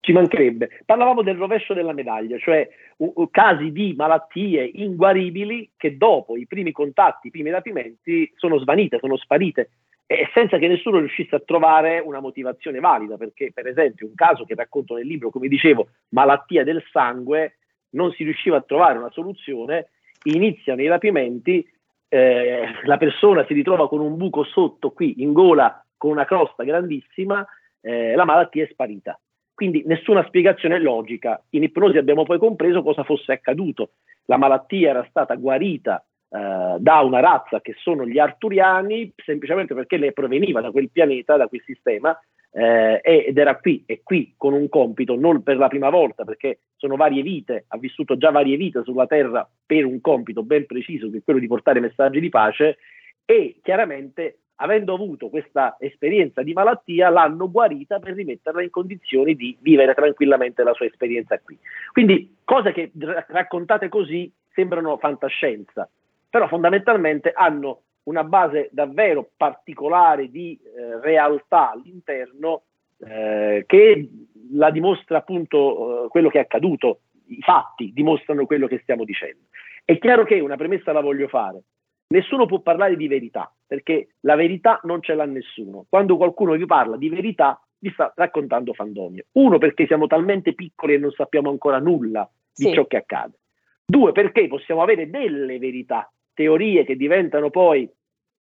[0.00, 0.82] Ci mancherebbe.
[0.84, 6.48] Parlavamo del rovescio della medaglia, cioè u- u- casi di malattie inguaribili che dopo i
[6.48, 9.70] primi contatti, i primi rapimenti sono svanite, sono sparite
[10.06, 14.44] e senza che nessuno riuscisse a trovare una motivazione valida, perché per esempio un caso
[14.44, 17.56] che racconto nel libro, come dicevo, malattia del sangue,
[17.90, 19.90] non si riusciva a trovare una soluzione,
[20.24, 21.66] iniziano i rapimenti,
[22.08, 26.62] eh, la persona si ritrova con un buco sotto qui in gola con una crosta
[26.62, 27.46] grandissima,
[27.80, 29.18] eh, la malattia è sparita.
[29.54, 31.40] quindi nessuna spiegazione logica.
[31.50, 33.90] In ipnosi abbiamo poi compreso cosa fosse accaduto.
[34.24, 39.98] La malattia era stata guarita eh, da una razza che sono gli arturiani, semplicemente perché
[39.98, 42.18] lei proveniva da quel pianeta, da quel sistema,
[42.54, 46.60] eh, ed era qui e qui con un compito, non per la prima volta, perché
[46.76, 51.10] sono varie vite, ha vissuto già varie vite sulla Terra per un compito ben preciso,
[51.10, 52.78] che è quello di portare messaggi di pace,
[53.26, 59.56] e chiaramente avendo avuto questa esperienza di malattia, l'hanno guarita per rimetterla in condizioni di
[59.60, 61.58] vivere tranquillamente la sua esperienza qui.
[61.92, 62.90] Quindi cose che
[63.28, 65.88] raccontate così sembrano fantascienza,
[66.32, 72.62] però fondamentalmente hanno una base davvero particolare di eh, realtà all'interno
[73.06, 74.08] eh, che
[74.52, 79.40] la dimostra appunto eh, quello che è accaduto, i fatti dimostrano quello che stiamo dicendo.
[79.84, 81.64] È chiaro che una premessa la voglio fare.
[82.06, 85.84] Nessuno può parlare di verità, perché la verità non ce l'ha nessuno.
[85.86, 89.26] Quando qualcuno vi parla di verità, vi sta raccontando fandonie.
[89.32, 92.72] Uno, perché siamo talmente piccoli e non sappiamo ancora nulla di sì.
[92.72, 93.36] ciò che accade.
[93.84, 97.90] Due, perché possiamo avere delle verità, teorie che diventano poi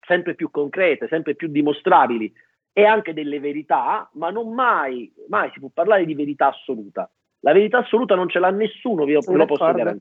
[0.07, 2.33] sempre più concrete, sempre più dimostrabili
[2.73, 7.09] e anche delle verità, ma non mai, mai si può parlare di verità assoluta.
[7.41, 10.01] La verità assoluta non ce l'ha nessuno, vi lo posso garantire.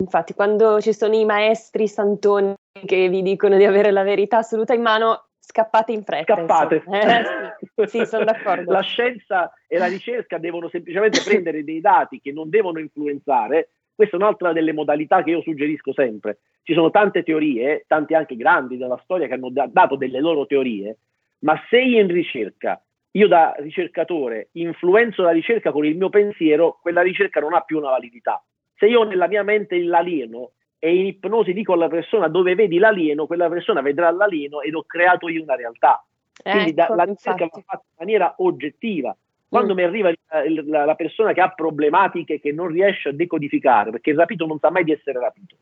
[0.00, 2.54] Infatti, quando ci sono i maestri santoni
[2.86, 6.36] che vi dicono di avere la verità assoluta in mano, scappate in fretta.
[6.36, 6.82] Scappate.
[6.86, 8.72] Eh, sì, sì, sono d'accordo.
[8.72, 13.70] La scienza e la ricerca devono semplicemente prendere dei dati che non devono influenzare.
[14.00, 16.38] Questa è un'altra delle modalità che io suggerisco sempre.
[16.62, 20.46] Ci sono tante teorie, tanti anche grandi della storia che hanno da- dato delle loro
[20.46, 20.96] teorie,
[21.40, 22.82] ma se io in ricerca,
[23.12, 27.78] io da ricercatore, influenzo la ricerca con il mio pensiero, quella ricerca non ha più
[27.78, 28.42] una validità
[28.80, 33.26] se io nella mia mente l'alieno e in ipnosi dico alla persona dove vedi l'alieno,
[33.26, 36.02] quella persona vedrà l'alieno ed ho creato io una realtà.
[36.42, 39.14] Quindi ecco, da, la ricerca va fatta in maniera oggettiva.
[39.50, 39.76] Quando mm.
[39.76, 44.10] mi arriva la, la, la, persona che ha problematiche che non riesce a decodificare, perché
[44.10, 45.56] il rapito non sa mai di essere rapito.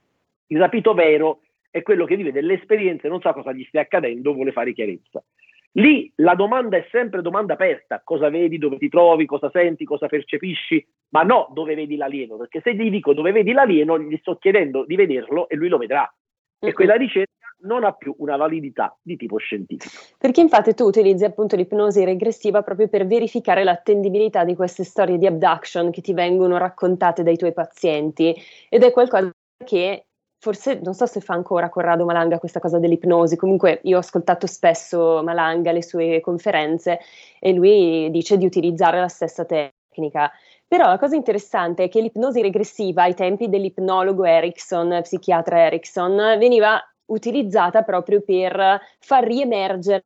[0.48, 4.34] Il rapito vero è quello che vive delle esperienze, non sa cosa gli stia accadendo,
[4.34, 5.24] vuole fare chiarezza.
[5.72, 10.06] Lì la domanda è sempre domanda aperta, cosa vedi, dove ti trovi, cosa senti, cosa
[10.06, 14.36] percepisci, ma no dove vedi l'alieno, perché se gli dico dove vedi l'alieno gli sto
[14.36, 16.12] chiedendo di vederlo e lui lo vedrà.
[16.60, 19.94] E quella ricerca non ha più una validità di tipo scientifico.
[20.18, 25.26] Perché infatti tu utilizzi appunto l'ipnosi regressiva proprio per verificare l'attendibilità di queste storie di
[25.26, 28.34] abduction che ti vengono raccontate dai tuoi pazienti
[28.68, 29.30] ed è qualcosa
[29.64, 30.04] che
[30.40, 34.46] forse non so se fa ancora Corrado Malanga questa cosa dell'ipnosi, comunque io ho ascoltato
[34.46, 37.00] spesso Malanga le sue conferenze
[37.40, 40.30] e lui dice di utilizzare la stessa tecnica.
[40.66, 46.78] Però la cosa interessante è che l'ipnosi regressiva ai tempi dell'ipnologo Erickson, psichiatra Erickson, veniva
[47.08, 50.04] utilizzata proprio per far riemergere,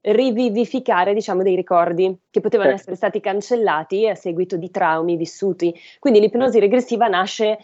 [0.00, 2.82] rivivificare diciamo dei ricordi che potevano certo.
[2.82, 5.74] essere stati cancellati a seguito di traumi vissuti.
[5.98, 7.58] Quindi l'ipnosi regressiva nasce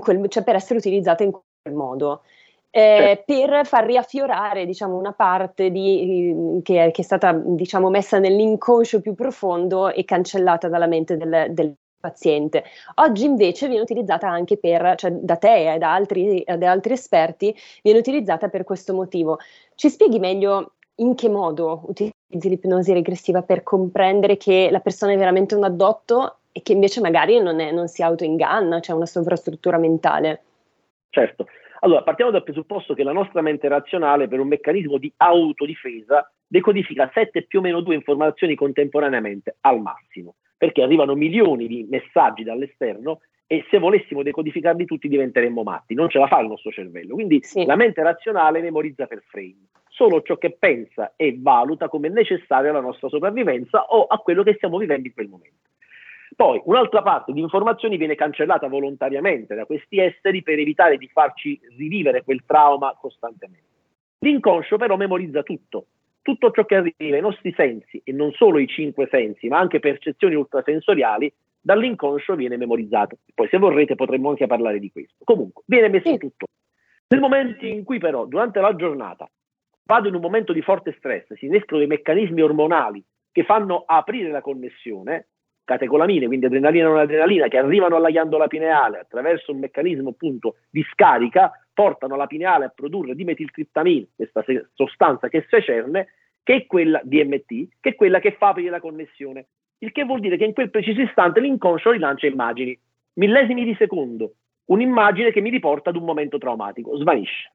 [0.00, 2.22] quel, cioè per essere utilizzata in quel modo.
[2.72, 3.48] Eh, certo.
[3.48, 9.14] per far riaffiorare diciamo, una parte di, che, che, è stata diciamo, messa nell'inconscio più
[9.14, 12.64] profondo e cancellata dalla mente del, del, paziente.
[12.96, 17.54] Oggi invece viene utilizzata anche per, cioè da te e da altri, da altri esperti,
[17.82, 19.38] viene utilizzata per questo motivo.
[19.74, 25.16] Ci spieghi meglio in che modo utilizzi l'ipnosi regressiva per comprendere che la persona è
[25.16, 29.06] veramente un addotto e che invece magari non, è, non si autoinganna, c'è cioè una
[29.06, 30.42] sovrastruttura mentale.
[31.10, 31.46] Certo.
[31.80, 37.10] Allora, partiamo dal presupposto che la nostra mente razionale, per un meccanismo di autodifesa, decodifica
[37.12, 43.22] 7 più o meno 2 informazioni contemporaneamente, al massimo, perché arrivano milioni di messaggi dall'esterno
[43.46, 47.14] e se volessimo decodificarli tutti diventeremmo matti, non ce la fa il nostro cervello.
[47.14, 47.64] Quindi sì.
[47.64, 52.80] la mente razionale memorizza per frame solo ciò che pensa e valuta come necessario alla
[52.80, 55.70] nostra sopravvivenza o a quello che stiamo vivendo in quel momento.
[56.36, 61.58] Poi un'altra parte di informazioni viene cancellata volontariamente da questi esseri per evitare di farci
[61.78, 63.64] rivivere quel trauma costantemente.
[64.18, 65.86] L'inconscio però memorizza tutto,
[66.22, 69.80] tutto ciò che arriva ai nostri sensi e non solo i cinque sensi, ma anche
[69.80, 73.18] percezioni ultrasensoriali, dall'inconscio viene memorizzato.
[73.34, 75.24] Poi se vorrete potremmo anche parlare di questo.
[75.24, 76.46] Comunque, viene messo tutto.
[77.08, 79.28] Nel momento in cui però durante la giornata
[79.84, 83.02] vado in un momento di forte stress, si innescano dei meccanismi ormonali
[83.32, 85.26] che fanno aprire la connessione,
[85.64, 90.56] catecolamine, quindi adrenalina e non adrenalina, che arrivano alla ghiandola pineale attraverso un meccanismo appunto
[90.70, 91.50] di scarica,
[91.80, 96.08] portano la pineale a produrre dimetiltriptamina, questa sostanza che secerne,
[96.42, 99.46] che è quella DMT, che è quella che fa aprire la connessione.
[99.78, 102.78] Il che vuol dire che in quel preciso istante l'inconscio rilancia immagini,
[103.14, 104.34] millesimi di secondo,
[104.66, 107.50] un'immagine che mi riporta ad un momento traumatico, svanisce.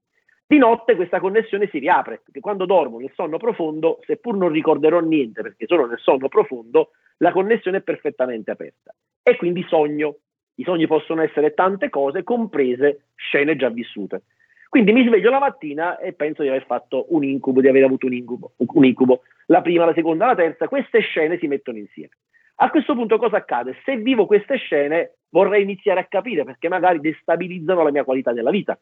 [0.47, 5.01] Di notte questa connessione si riapre, perché quando dormo nel sonno profondo, seppur non ricorderò
[5.01, 8.91] niente perché sono nel sonno profondo, la connessione è perfettamente aperta.
[9.21, 10.17] E quindi sogno.
[10.56, 14.24] I sogni possono essere tante cose, comprese scene già vissute.
[14.70, 18.08] Quindi mi sveglio la mattina e penso di aver fatto un incubo, di aver avuto
[18.08, 19.22] un incubo, un incubo.
[19.47, 22.12] La prima, la seconda, la terza, queste scene si mettono insieme.
[22.56, 23.78] A questo punto cosa accade?
[23.84, 28.49] Se vivo queste scene vorrei iniziare a capire perché magari destabilizzano la mia qualità della
[28.49, 28.78] vita.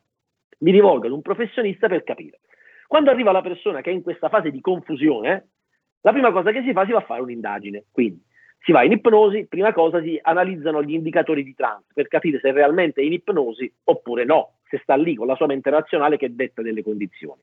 [0.60, 2.40] Mi rivolgo ad un professionista per capire.
[2.88, 5.48] Quando arriva la persona che è in questa fase di confusione,
[6.02, 7.86] la prima cosa che si fa si va a fare un'indagine.
[7.92, 8.22] Quindi
[8.64, 12.52] si va in ipnosi, prima cosa si analizzano gli indicatori di trance per capire se
[12.54, 16.34] realmente è in ipnosi oppure no, se sta lì con la sua mente razionale che
[16.34, 17.42] detta delle condizioni.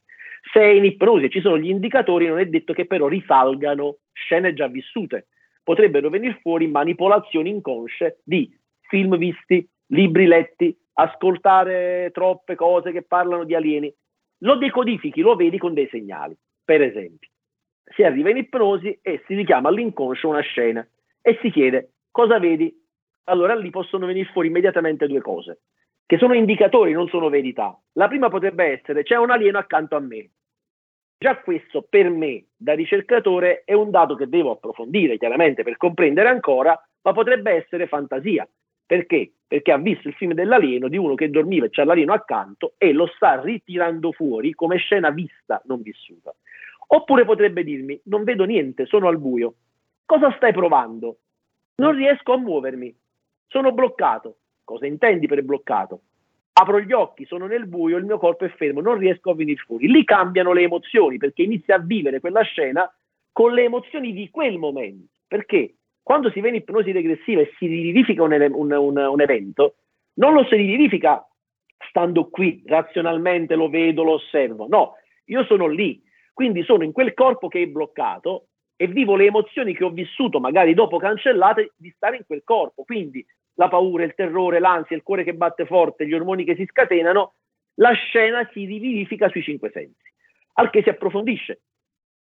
[0.50, 3.98] Se è in ipnosi e ci sono gli indicatori, non è detto che però risalgano
[4.12, 5.26] scene già vissute.
[5.62, 8.50] Potrebbero venire fuori manipolazioni inconsce di
[8.88, 13.94] film visti, libri letti, ascoltare troppe cose che parlano di alieni.
[14.38, 16.34] Lo decodifichi, lo vedi con dei segnali.
[16.64, 17.28] Per esempio,
[17.94, 20.86] si arriva in ipnosi e si richiama all'inconscio una scena
[21.22, 22.74] e si chiede cosa vedi?
[23.24, 25.60] Allora lì possono venire fuori immediatamente due cose,
[26.06, 27.78] che sono indicatori, non sono verità.
[27.92, 30.30] La prima potrebbe essere c'è un alieno accanto a me.
[31.16, 36.28] Già questo per me, da ricercatore, è un dato che devo approfondire chiaramente per comprendere
[36.28, 38.48] ancora, ma potrebbe essere fantasia.
[38.86, 39.34] Perché?
[39.46, 42.92] Perché ha visto il film dell'alieno di uno che dormiva e c'è l'alieno accanto e
[42.92, 46.34] lo sta ritirando fuori come scena vista, non vissuta.
[46.88, 49.54] Oppure potrebbe dirmi, non vedo niente, sono al buio.
[50.10, 51.18] Cosa stai provando?
[51.76, 52.92] Non riesco a muovermi.
[53.46, 54.38] Sono bloccato.
[54.64, 56.00] Cosa intendi per bloccato?
[56.54, 59.62] Apro gli occhi, sono nel buio, il mio corpo è fermo, non riesco a venire
[59.64, 59.86] fuori.
[59.86, 62.92] Lì cambiano le emozioni perché inizia a vivere quella scena
[63.30, 65.12] con le emozioni di quel momento.
[65.28, 69.76] Perché quando si va in ipnosi regressiva e si rivivifica un, un, un, un evento,
[70.14, 71.24] non lo si rivivifica
[71.88, 74.66] stando qui razionalmente, lo vedo, lo osservo.
[74.66, 74.94] No,
[75.26, 76.02] io sono lì,
[76.32, 78.46] quindi sono in quel corpo che è bloccato
[78.82, 82.82] e vivo le emozioni che ho vissuto, magari dopo cancellate, di stare in quel corpo.
[82.82, 83.22] Quindi
[83.56, 87.34] la paura, il terrore, l'ansia, il cuore che batte forte, gli ormoni che si scatenano,
[87.74, 90.00] la scena si rivivifica sui cinque sensi.
[90.54, 91.60] Al che si approfondisce.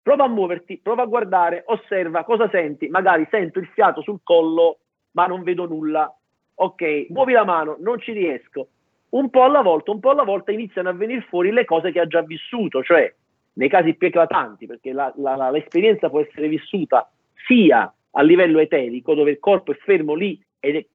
[0.00, 2.88] Prova a muoverti, prova a guardare, osserva cosa senti.
[2.88, 4.78] Magari sento il fiato sul collo,
[5.10, 6.10] ma non vedo nulla.
[6.54, 8.68] Ok, muovi la mano, non ci riesco.
[9.10, 12.00] Un po' alla volta, un po' alla volta iniziano a venire fuori le cose che
[12.00, 13.14] ha già vissuto, cioè
[13.56, 17.10] nei casi più eclatanti, perché la, la, l'esperienza può essere vissuta
[17.46, 20.86] sia a livello eterico, dove il corpo è fermo lì ed è,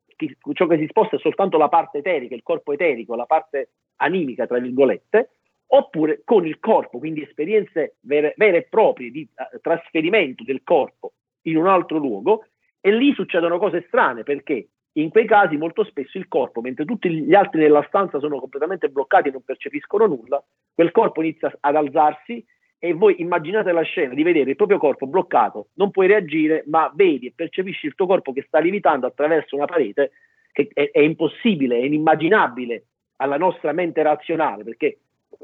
[0.53, 4.47] ciò che si sposta è soltanto la parte eterica, il corpo eterico, la parte animica,
[4.47, 5.29] tra virgolette,
[5.67, 11.13] oppure con il corpo, quindi esperienze vere, vere e proprie di uh, trasferimento del corpo
[11.43, 12.45] in un altro luogo,
[12.79, 17.09] e lì succedono cose strane perché in quei casi molto spesso il corpo, mentre tutti
[17.09, 21.75] gli altri nella stanza sono completamente bloccati e non percepiscono nulla, quel corpo inizia ad
[21.75, 22.43] alzarsi
[22.77, 26.91] e voi immaginate la scena di vedere il proprio corpo bloccato, non puoi reagire, ma
[26.93, 30.11] vedi e percepisci il tuo corpo che sta lievitando attraverso una parete
[30.51, 32.85] che è, è impossibile, è inimmaginabile
[33.17, 34.97] alla nostra mente razionale, perché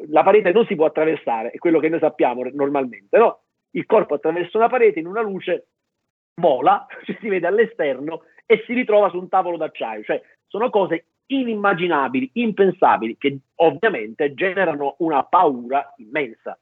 [0.10, 3.42] la parete non si può attraversare, è quello che noi sappiamo normalmente, no?
[3.72, 5.68] Il corpo attraverso una parete in una luce
[6.36, 10.04] vola, ci si vede all'esterno e si ritrova su un tavolo d'acciaio.
[10.04, 16.58] Cioè, sono cose inimmaginabili, impensabili, che ovviamente generano una paura immensa.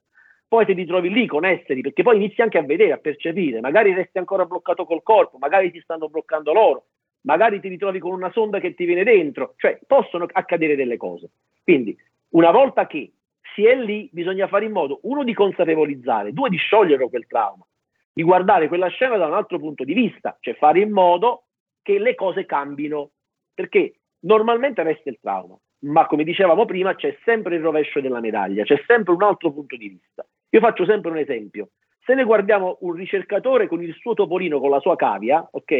[0.47, 3.93] Poi ti ritrovi lì con esseri, perché poi inizi anche a vedere, a percepire, magari
[3.93, 6.85] resti ancora bloccato col corpo, magari ti stanno bloccando loro,
[7.21, 11.29] magari ti ritrovi con una sonda che ti viene dentro, cioè possono accadere delle cose.
[11.63, 11.95] Quindi,
[12.29, 13.11] una volta che
[13.53, 17.65] si è lì, bisogna fare in modo, uno, di consapevolizzare, due, di sciogliere quel trauma,
[18.13, 21.44] di guardare quella scena da un altro punto di vista, cioè fare in modo
[21.85, 23.11] che le cose cambino,
[23.53, 28.63] perché normalmente resta il trauma, ma come dicevamo prima c'è sempre il rovescio della medaglia,
[28.63, 30.25] c'è sempre un altro punto di vista.
[30.49, 31.69] Io faccio sempre un esempio.
[32.03, 35.71] Se ne guardiamo un ricercatore con il suo topolino, con la sua cavia, ok?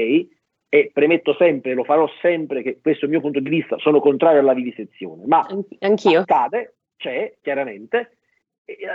[0.69, 3.99] E premetto sempre, lo farò sempre, che questo è il mio punto di vista, sono
[3.99, 5.43] contrario alla vivisezione, ma
[5.79, 6.19] Anch'io.
[6.19, 8.17] accade, c'è chiaramente,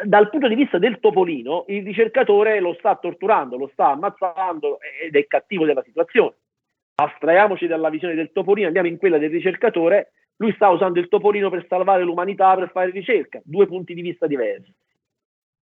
[0.04, 5.16] dal punto di vista del topolino, il ricercatore lo sta torturando, lo sta ammazzando ed
[5.16, 6.34] è cattivo della situazione
[7.02, 11.50] astraiamoci dalla visione del topolino, andiamo in quella del ricercatore, lui sta usando il topolino
[11.50, 14.72] per salvare l'umanità, per fare ricerca, due punti di vista diversi.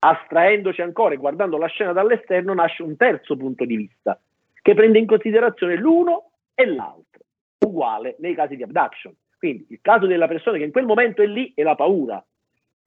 [0.00, 4.20] Astraendoci ancora e guardando la scena dall'esterno nasce un terzo punto di vista,
[4.62, 7.22] che prende in considerazione l'uno e l'altro,
[7.64, 9.14] uguale nei casi di abduction.
[9.36, 12.24] Quindi il caso della persona che in quel momento è lì è la paura.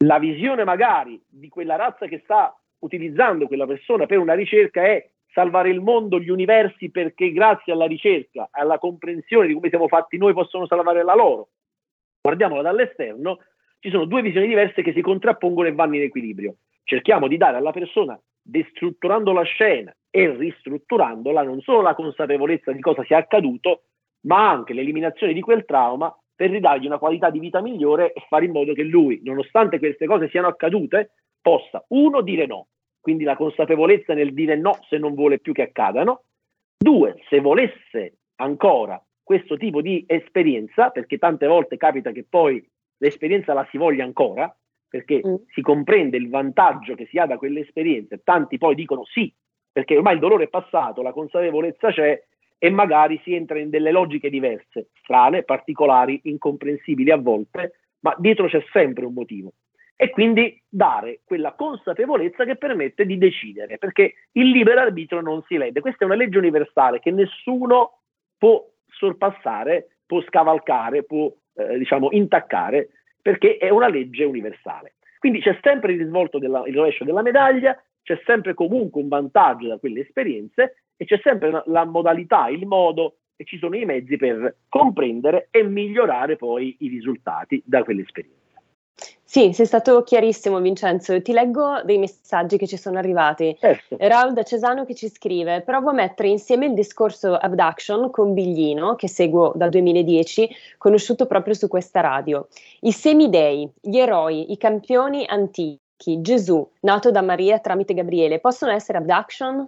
[0.04, 5.08] La visione magari di quella razza che sta utilizzando quella persona per una ricerca è
[5.34, 10.18] salvare il mondo, gli universi, perché grazie alla ricerca, alla comprensione di come siamo fatti
[10.18, 11.50] noi, possono salvare la loro.
[12.22, 13.40] Guardiamola dall'esterno,
[13.80, 16.56] ci sono due visioni diverse che si contrappongono e vanno in equilibrio.
[16.84, 22.82] Cerchiamo di dare alla persona, destrutturando la scena e ristrutturandola, non solo la consapevolezza di
[22.82, 23.84] cosa sia accaduto,
[24.22, 28.46] ma anche l'eliminazione di quel trauma per ridargli una qualità di vita migliore e fare
[28.46, 31.12] in modo che lui, nonostante queste cose siano accadute,
[31.42, 32.68] possa, uno, dire no,
[33.02, 36.24] quindi la consapevolezza nel dire no se non vuole più che accadano,
[36.78, 42.64] due, se volesse ancora questo tipo di esperienza, perché tante volte capita che poi
[42.98, 44.54] l'esperienza la si voglia ancora,
[44.88, 45.36] perché mm.
[45.54, 49.34] si comprende il vantaggio che si ha da quell'esperienza e tanti poi dicono sì,
[49.72, 52.22] perché ormai il dolore è passato, la consapevolezza c'è
[52.58, 58.48] e magari si entra in delle logiche diverse, strane, particolari, incomprensibili a volte, ma dietro
[58.48, 59.54] c'è sempre un motivo.
[60.02, 65.58] E quindi dare quella consapevolezza che permette di decidere, perché il libero arbitrio non si
[65.58, 65.80] lede.
[65.80, 68.00] Questa è una legge universale che nessuno
[68.36, 72.90] può sorpassare, può scavalcare, può eh, diciamo intaccare,
[73.22, 74.96] perché è una legge universale.
[75.20, 79.68] Quindi c'è sempre il risvolto, della, il rovescio della medaglia, c'è sempre comunque un vantaggio
[79.68, 83.86] da quelle esperienze e c'è sempre la, la modalità, il modo e ci sono i
[83.86, 88.41] mezzi per comprendere e migliorare poi i risultati da quelle esperienze.
[89.32, 91.22] Sì, sei stato chiarissimo Vincenzo.
[91.22, 93.56] Ti leggo dei messaggi che ci sono arrivati.
[93.58, 93.96] Certo.
[93.98, 98.96] Raul da Cesano che ci scrive: Provo a mettere insieme il discorso Abduction con Biglino,
[98.96, 102.50] che seguo dal 2010, conosciuto proprio su questa radio.
[102.82, 105.80] I semidei, gli eroi, i campioni antichi,
[106.20, 109.66] Gesù, nato da Maria tramite Gabriele, possono essere abduction?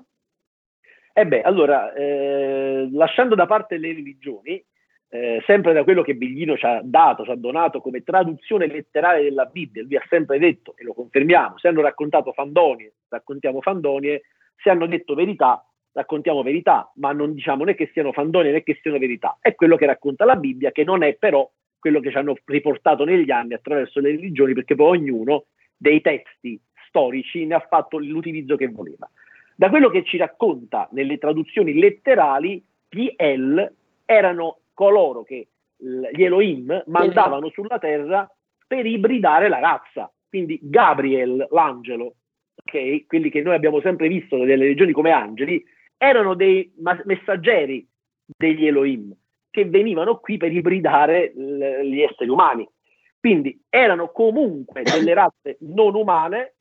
[1.13, 4.61] Eh beh, allora, eh, lasciando da parte le religioni,
[5.13, 9.21] eh, sempre da quello che Biglino ci ha dato, ci ha donato come traduzione letterale
[9.21, 14.23] della Bibbia, lui ha sempre detto, e lo confermiamo, se hanno raccontato fandonie, raccontiamo fandonie,
[14.55, 18.79] se hanno detto verità, raccontiamo verità, ma non diciamo né che siano fandonie né che
[18.81, 19.37] siano verità.
[19.39, 21.47] È quello che racconta la Bibbia, che non è però
[21.77, 25.45] quello che ci hanno riportato negli anni attraverso le religioni, perché poi ognuno
[25.77, 29.07] dei testi storici ne ha fatto l'utilizzo che voleva.
[29.55, 33.71] Da quello che ci racconta nelle traduzioni letterali, gli El
[34.05, 38.29] erano coloro che gli Elohim mandavano sulla terra
[38.65, 40.11] per ibridare la razza.
[40.27, 42.15] Quindi Gabriel, l'angelo,
[42.55, 45.63] okay, quelli che noi abbiamo sempre visto nelle regioni come angeli,
[45.97, 47.87] erano dei messaggeri
[48.25, 49.15] degli Elohim
[49.49, 52.67] che venivano qui per ibridare gli esseri umani.
[53.19, 56.55] Quindi erano comunque delle razze non umane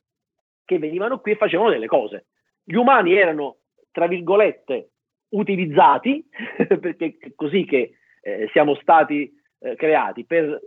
[0.63, 2.27] che venivano qui e facevano delle cose.
[2.63, 3.57] Gli umani erano,
[3.91, 4.91] tra virgolette,
[5.29, 6.23] utilizzati,
[6.79, 10.59] perché è così che eh, siamo stati eh, creati per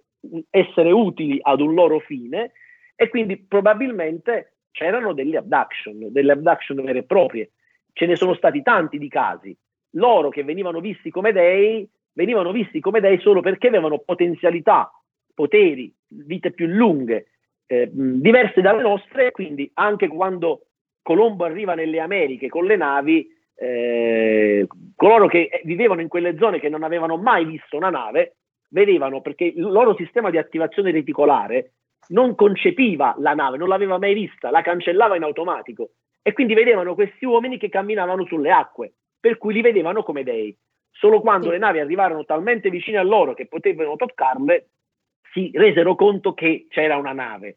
[0.50, 2.52] essere utili ad un loro fine
[2.94, 7.50] e quindi probabilmente c'erano delle abduction, delle abduction vere e proprie.
[7.92, 9.56] Ce ne sono stati tanti di casi.
[9.92, 14.90] Loro che venivano visti come dei, venivano visti come dei solo perché avevano potenzialità,
[15.34, 17.28] poteri, vite più lunghe,
[17.66, 20.66] eh, diverse dalle nostre, quindi anche quando
[21.02, 23.26] Colombo arriva nelle Americhe con le navi,
[23.56, 28.36] eh, coloro che vivevano in quelle zone che non avevano mai visto una nave,
[28.70, 31.72] vedevano perché il loro sistema di attivazione reticolare
[32.08, 35.90] non concepiva la nave, non l'aveva mai vista, la cancellava in automatico
[36.22, 40.56] e quindi vedevano questi uomini che camminavano sulle acque, per cui li vedevano come dei.
[40.90, 41.52] Solo quando sì.
[41.52, 44.68] le navi arrivarono talmente vicine a loro che potevano toccarle,
[45.32, 47.56] si resero conto che c'era una nave.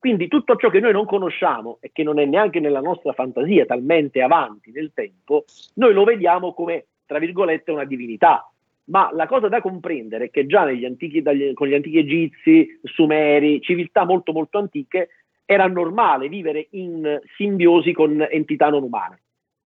[0.00, 3.66] Quindi tutto ciò che noi non conosciamo e che non è neanche nella nostra fantasia
[3.66, 5.44] talmente avanti nel tempo,
[5.74, 8.50] noi lo vediamo come, tra virgolette, una divinità.
[8.84, 13.60] Ma la cosa da comprendere è che già antichi, dagli, con gli antichi egizi, sumeri,
[13.60, 15.10] civiltà molto molto antiche,
[15.44, 19.20] era normale vivere in simbiosi con entità non umane.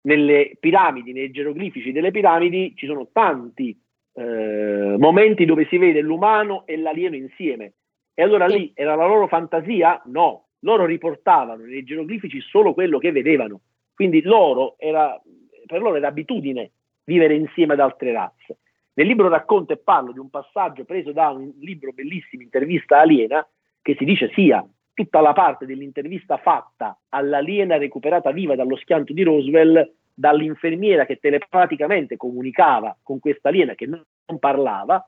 [0.07, 3.81] Nelle piramidi, nei geroglifici delle piramidi ci sono tanti
[4.12, 7.74] eh, momenti dove si vede l'umano e l'alieno insieme
[8.19, 10.01] e allora lì era la loro fantasia?
[10.07, 13.61] No, loro riportavano nei geroglifici solo quello che vedevano.
[13.95, 15.21] Quindi loro era,
[15.67, 16.71] per loro era abitudine
[17.05, 18.57] vivere insieme ad altre razze.
[18.95, 23.47] Nel libro racconto e parlo di un passaggio preso da un libro bellissimo, Intervista aliena,
[23.83, 29.25] che si dice sia tutta la parte dell'intervista fatta all'aliena recuperata viva dallo schianto di
[29.25, 35.07] Roswell dall'infermiera che telepaticamente comunicava con questa aliena che non parlava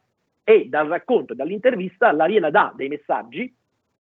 [0.48, 3.54] e dal racconto e dall'intervista l'aliena dà dei messaggi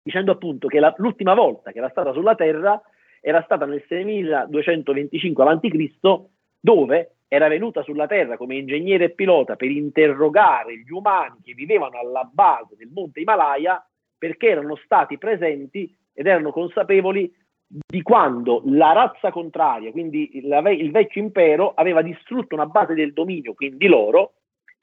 [0.03, 2.81] dicendo appunto che la, l'ultima volta che era stata sulla Terra
[3.21, 6.21] era stata nel 6225 a.C.
[6.59, 11.99] dove era venuta sulla Terra come ingegnere e pilota per interrogare gli umani che vivevano
[11.99, 17.31] alla base del monte Himalaya perché erano stati presenti ed erano consapevoli
[17.67, 20.45] di quando la razza contraria, quindi il,
[20.79, 24.33] il vecchio impero, aveva distrutto una base del dominio, quindi loro,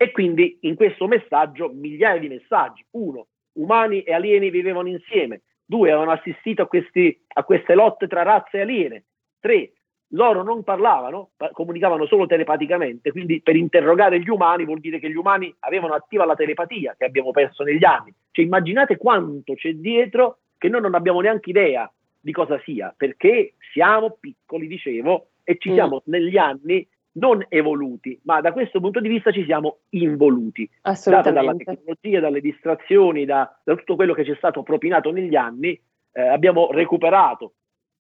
[0.01, 2.85] e quindi in questo messaggio migliaia di messaggi.
[2.91, 3.27] Uno,
[3.57, 5.41] umani e alieni vivevano insieme.
[5.65, 9.03] Due, avevano assistito a, questi, a queste lotte tra razze aliene.
[9.41, 9.73] Tre,
[10.13, 15.17] loro non parlavano, comunicavano solo telepaticamente, quindi per interrogare gli umani vuol dire che gli
[15.17, 18.13] umani avevano attiva la telepatia che abbiamo perso negli anni.
[18.31, 21.91] Cioè immaginate quanto c'è dietro che noi non abbiamo neanche idea
[22.21, 25.73] di cosa sia, perché siamo piccoli, dicevo, e ci mm.
[25.73, 30.69] siamo negli anni non evoluti, ma da questo punto di vista ci siamo involuti.
[30.81, 35.35] Date dalla tecnologia, dalle distrazioni, da, da, tutto quello che ci è stato propinato negli
[35.35, 35.79] anni,
[36.11, 37.53] eh, abbiamo recuperato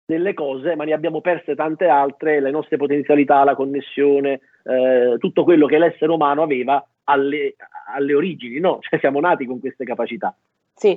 [0.04, 5.44] delle cose, ma ne abbiamo perse tante altre, le nostre potenzialità, la connessione, eh, tutto
[5.44, 7.56] quello che l'essere umano aveva alle,
[7.94, 8.78] alle origini, no?
[8.88, 10.34] Cioè siamo nati con queste capacità.
[10.78, 10.96] Sì,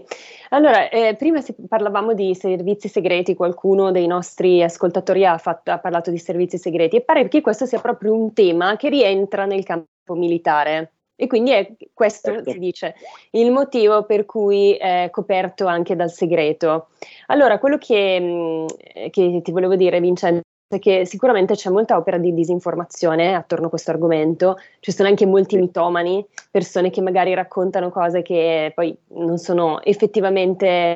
[0.49, 5.79] allora eh, prima si, parlavamo di servizi segreti, qualcuno dei nostri ascoltatori ha, fatto, ha,
[5.79, 9.63] parlato di servizi segreti e pare che questo sia proprio un tema che rientra nel
[9.63, 12.51] campo militare e quindi è questo, certo.
[12.51, 12.93] si dice,
[13.31, 16.89] il motivo per cui è coperto anche dal segreto.
[17.27, 18.65] Allora, quello che, mm,
[19.09, 23.91] che ti volevo dire Vincenzo perché sicuramente c'è molta opera di disinformazione attorno a questo
[23.91, 29.83] argomento, ci sono anche molti mitomani, persone che magari raccontano cose che poi non sono
[29.83, 30.95] effettivamente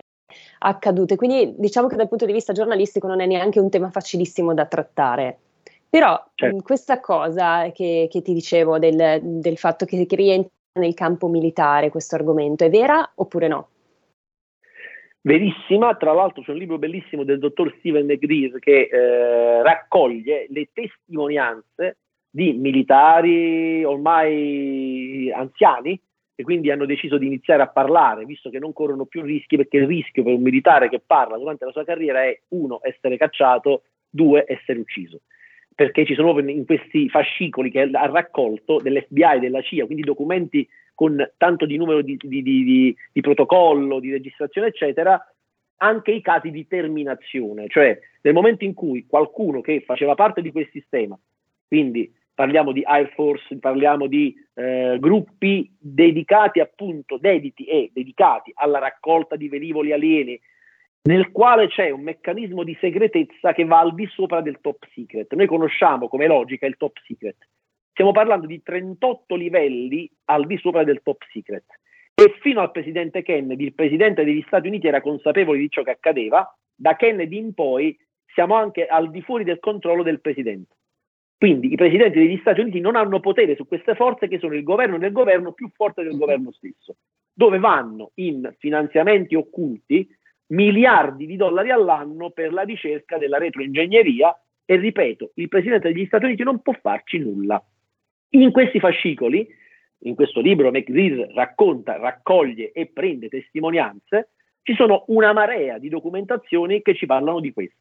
[0.59, 4.53] accadute, quindi diciamo che dal punto di vista giornalistico non è neanche un tema facilissimo
[4.53, 5.39] da trattare.
[5.89, 6.61] Però certo.
[6.61, 11.89] questa cosa che, che, ti dicevo del, del fatto che, che rientra nel campo militare
[11.89, 13.67] questo argomento è vera oppure no?
[15.26, 20.69] Verissima, tra l'altro c'è un libro bellissimo del dottor Steven Negris che eh, raccoglie le
[20.71, 21.97] testimonianze
[22.30, 25.99] di militari ormai anziani
[26.36, 29.78] e quindi hanno deciso di iniziare a parlare, visto che non corrono più rischi, perché
[29.78, 33.84] il rischio per un militare che parla durante la sua carriera è uno, essere cacciato,
[34.09, 35.21] due, essere ucciso.
[35.76, 41.17] Perché ci sono in questi fascicoli che ha raccolto dell'FBI, della CIA, quindi documenti con
[41.36, 45.21] tanto di numero di, di, di, di protocollo, di registrazione, eccetera,
[45.78, 50.51] anche i casi di terminazione, cioè nel momento in cui qualcuno che faceva parte di
[50.51, 51.19] quel sistema,
[51.67, 58.80] quindi parliamo di Air Force, parliamo di eh, gruppi dedicati appunto, dediti e dedicati alla
[58.80, 60.39] raccolta di velivoli alieni,
[61.06, 65.34] nel quale c'è un meccanismo di segretezza che va al di sopra del top secret.
[65.34, 67.38] Noi conosciamo come logica il top secret.
[67.91, 71.66] Stiamo parlando di 38 livelli al di sopra del top secret.
[72.16, 75.91] E fino al presidente Kennedy, il presidente degli Stati Uniti era consapevole di ciò che
[75.91, 77.97] accadeva, da Kennedy in poi
[78.34, 80.76] siamo anche al di fuori del controllo del presidente.
[81.38, 84.64] Quindi i presidenti degli Stati Uniti non hanno potere su queste forze che sono il
[84.64, 86.95] governo del governo più forte del governo stesso,
[87.32, 90.10] dove vanno in finanziamenti occulti
[90.48, 96.26] miliardi di dollari all'anno per la ricerca della retroingegneria e ripeto, il presidente degli Stati
[96.26, 97.64] Uniti non può farci nulla.
[98.30, 99.48] In questi fascicoli,
[100.00, 104.32] in questo libro McGreer racconta, raccoglie e prende testimonianze,
[104.64, 107.78] ci sono una marea di documentazioni che ci parlano di questo.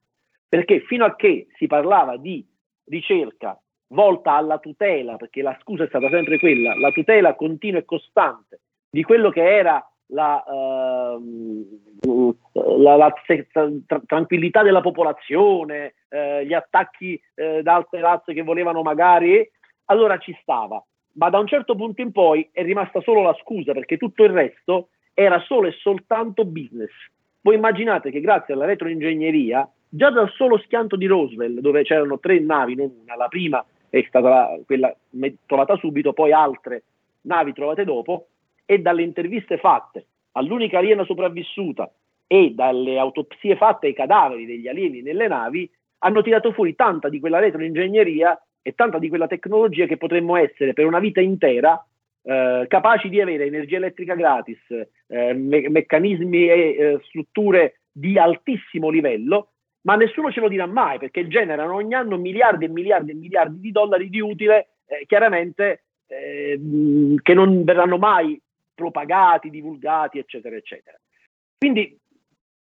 [0.49, 2.47] Perché fino a che si parlava di
[2.85, 3.59] ricerca
[3.89, 8.61] volta alla tutela, perché la scusa è stata sempre quella, la tutela continua e costante
[8.91, 12.37] di quello che era la, uh,
[12.79, 13.13] la, la
[13.87, 19.51] tra, tranquillità della popolazione, uh, gli attacchi uh, da altre razze che volevano magari
[19.87, 20.83] allora ci stava.
[21.17, 24.31] Ma da un certo punto in poi è rimasta solo la scusa perché tutto il
[24.31, 26.91] resto era solo e soltanto business.
[27.41, 32.41] Voi immaginate che grazie alla retroingegneria, già dal solo schianto di Roosevelt, dove c'erano tre
[32.41, 34.95] navi, non una, la prima è stata la, quella
[35.47, 36.83] trovata subito, poi altre
[37.23, 38.27] navi trovate dopo,
[38.65, 41.91] e dalle interviste fatte all'unica aliena sopravvissuta
[42.27, 47.21] e dalle autopsie fatte ai cadaveri degli alieni nelle navi, hanno tirato fuori tanta di
[47.21, 51.83] quella retroingegneria e tanta di quella tecnologia che potremmo essere per una vita intera
[52.27, 58.89] eh, capaci di avere energia elettrica gratis, eh, me- meccanismi e eh, strutture di altissimo
[58.89, 59.51] livello,
[59.83, 63.61] ma nessuno ce lo dirà mai perché generano ogni anno miliardi e miliardi e miliardi
[63.61, 66.59] di dollari di utile, eh, chiaramente eh,
[67.23, 68.41] che non verranno mai
[68.75, 70.99] propagati, divulgati, eccetera, eccetera.
[71.59, 71.99] Quindi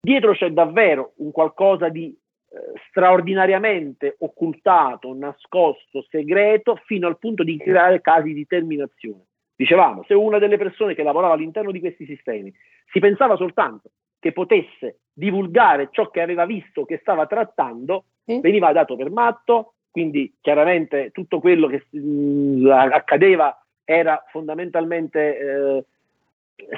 [0.00, 7.56] dietro c'è davvero un qualcosa di eh, straordinariamente occultato, nascosto, segreto, fino al punto di
[7.56, 9.24] creare casi di terminazione.
[9.54, 12.52] Dicevamo, se una delle persone che lavorava all'interno di questi sistemi
[12.90, 18.40] si pensava soltanto che potesse divulgare ciò che aveva visto, che stava trattando, mm.
[18.40, 25.84] veniva dato per matto, quindi chiaramente tutto quello che mh, mm, accadeva era fondamentalmente eh,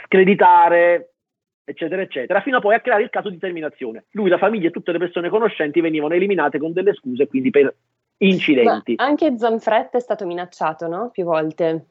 [0.04, 1.14] screditare,
[1.64, 4.04] eccetera, eccetera, fino a poi a creare il caso di terminazione.
[4.10, 7.74] Lui, la famiglia e tutte le persone conoscenti venivano eliminate con delle scuse, quindi per
[8.18, 8.94] incidenti.
[8.96, 11.10] Ma anche Zanfretta è stato minacciato, no?
[11.10, 11.86] Più volte.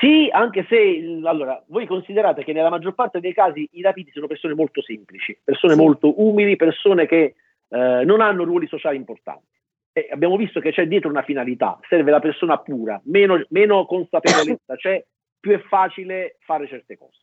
[0.00, 4.26] Sì, anche se allora, voi considerate che nella maggior parte dei casi i rapiti sono
[4.26, 5.80] persone molto semplici, persone sì.
[5.80, 7.34] molto umili, persone che
[7.68, 9.52] eh, non hanno ruoli sociali importanti.
[9.92, 14.74] E abbiamo visto che c'è dietro una finalità, serve la persona pura, meno, meno consapevolezza
[14.74, 15.04] c'è,
[15.44, 17.20] più è facile fare certe cose.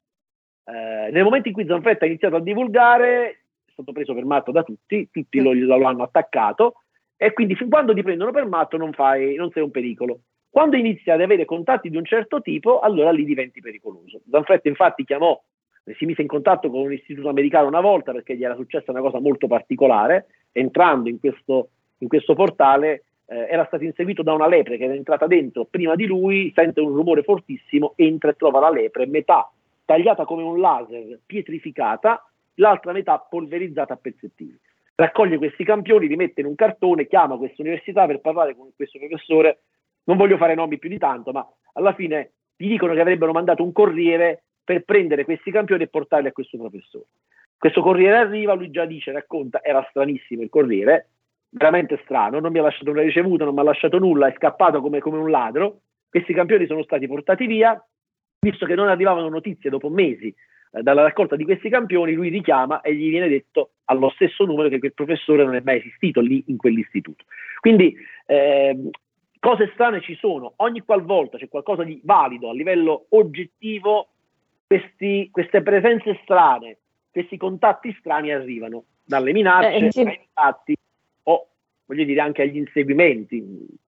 [0.66, 3.30] Eh, nel momento in cui Zanfretta ha iniziato a divulgare,
[3.66, 6.76] è stato preso per matto da tutti, tutti lo, lo hanno attaccato,
[7.18, 10.20] e quindi fin quando ti prendono per matto non, fai, non sei un pericolo.
[10.52, 14.22] Quando inizi ad avere contatti di un certo tipo, allora lì diventi pericoloso.
[14.30, 15.42] Zanfretta infatti chiamò,
[15.98, 19.02] si mise in contatto con un istituto americano una volta perché gli era successa una
[19.02, 24.48] cosa molto particolare, entrando in questo, in questo portale eh, era stato inseguito da una
[24.48, 28.60] lepre che era entrata dentro prima di lui, sente un rumore fortissimo, entra e trova
[28.60, 29.50] la lepre, metà
[29.86, 32.26] tagliata come un laser, pietrificata,
[32.56, 34.60] l'altra metà polverizzata a pezzettini.
[34.96, 39.00] Raccoglie questi campioni, li mette in un cartone, chiama questa università per parlare con questo
[39.00, 39.62] professore.
[40.04, 43.64] Non voglio fare nomi più di tanto, ma alla fine gli dicono che avrebbero mandato
[43.64, 47.06] un corriere per prendere questi campioni e portarli a questo professore.
[47.58, 51.08] Questo corriere arriva, lui già dice, racconta, era stranissimo il corriere,
[51.52, 54.82] veramente strano, non mi ha lasciato una ricevuta, non mi ha lasciato nulla, è scappato
[54.82, 55.82] come, come un ladro.
[56.10, 57.82] Questi campioni sono stati portati via,
[58.40, 60.34] visto che non arrivavano notizie dopo mesi
[60.72, 64.70] eh, dalla raccolta di questi campioni, lui richiama e gli viene detto allo stesso numero
[64.70, 67.26] che quel professore non è mai esistito lì in quell'istituto.
[67.60, 67.96] Quindi
[68.26, 68.90] eh,
[69.40, 74.08] cose strane ci sono, ogni qualvolta c'è qualcosa di valido a livello oggettivo,
[74.66, 76.78] questi, queste presenze strane,
[77.12, 80.02] questi contatti strani arrivano dalle minacce eh, sì.
[80.02, 80.76] ai fatti
[81.24, 81.48] o
[81.86, 83.80] voglio dire anche agli inseguimenti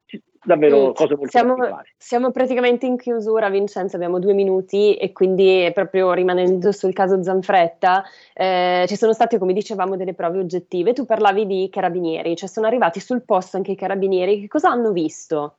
[0.43, 1.55] davvero mm, cose molto siamo,
[1.97, 8.03] siamo, praticamente in chiusura, Vincenzo, abbiamo due minuti e quindi proprio rimanendo sul caso Zanfretta,
[8.33, 10.93] eh, ci sono state, come dicevamo, delle prove oggettive.
[10.93, 14.41] Tu parlavi di carabinieri, cioè sono arrivati sul posto anche i carabinieri.
[14.41, 15.57] Che cosa hanno visto?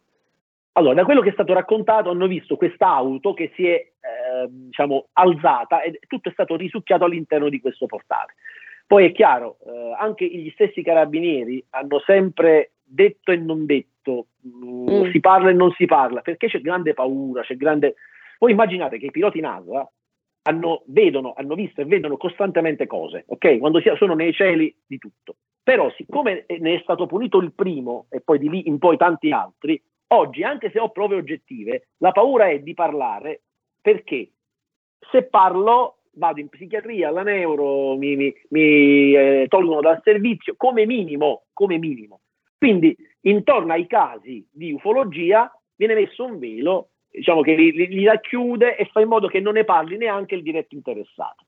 [0.77, 4.49] Allora, da quello che è stato raccontato, hanno visto questa auto che si è eh,
[4.49, 8.35] diciamo, alzata e tutto è stato risucchiato all'interno di questo portale.
[8.87, 14.89] Poi è chiaro, eh, anche gli stessi carabinieri hanno sempre detto e non detto, mm.
[14.89, 15.11] mm.
[15.11, 17.95] si parla e non si parla, perché c'è grande paura, c'è grande...
[18.39, 19.91] Voi immaginate che i piloti NASA
[20.43, 23.59] hanno, vedono, hanno visto e vedono costantemente cose, ok?
[23.59, 25.37] Quando si, sono nei cieli di tutto.
[25.63, 29.31] Però siccome ne è stato punito il primo e poi di lì in poi tanti
[29.31, 33.41] altri, oggi, anche se ho prove oggettive, la paura è di parlare
[33.81, 34.31] perché
[35.11, 40.87] se parlo vado in psichiatria, alla neuro, mi, mi, mi eh, tolgono dal servizio, come
[40.87, 42.21] minimo, come minimo.
[42.57, 48.05] Quindi intorno ai casi di ufologia viene messo un velo diciamo, che li, li, li
[48.05, 51.45] racchiude e fa in modo che non ne parli neanche il diretto interessato.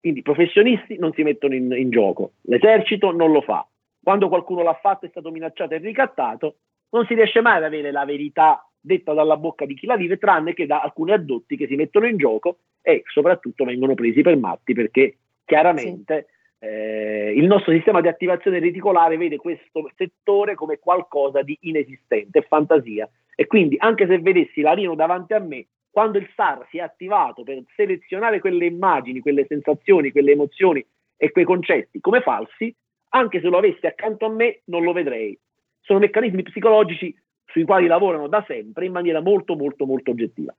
[0.00, 3.66] Quindi i professionisti non si mettono in, in gioco, l'esercito non lo fa.
[4.00, 6.56] Quando qualcuno l'ha fatto è stato minacciato e ricattato,
[6.90, 10.18] non si riesce mai ad avere la verità detta dalla bocca di chi la vive,
[10.18, 14.36] tranne che da alcuni addotti che si mettono in gioco e soprattutto vengono presi per
[14.36, 20.78] matti perché chiaramente sì eh, il nostro sistema di attivazione reticolare vede questo settore come
[20.78, 23.08] qualcosa di inesistente, fantasia.
[23.34, 27.44] E quindi, anche se vedessi l'alieno davanti a me, quando il SAR si è attivato
[27.44, 30.84] per selezionare quelle immagini, quelle sensazioni, quelle emozioni
[31.16, 32.74] e quei concetti come falsi,
[33.10, 35.38] anche se lo avessi accanto a me, non lo vedrei.
[35.80, 37.14] Sono meccanismi psicologici
[37.48, 40.54] sui quali lavorano da sempre in maniera molto, molto, molto oggettiva.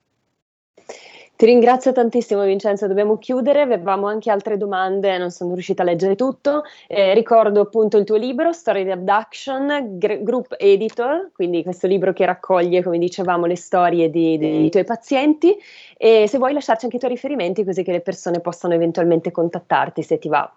[1.40, 6.16] Ti ringrazio tantissimo Vincenzo, dobbiamo chiudere, avevamo anche altre domande, non sono riuscita a leggere
[6.16, 6.64] tutto.
[6.86, 12.12] Eh, ricordo appunto il tuo libro, Story di Abduction, Gr- Group Editor, quindi questo libro
[12.12, 15.56] che raccoglie, come dicevamo, le storie di, dei tuoi pazienti
[15.96, 20.04] e se vuoi lasciarci anche i tuoi riferimenti così che le persone possano eventualmente contattarti
[20.04, 20.54] se ti va.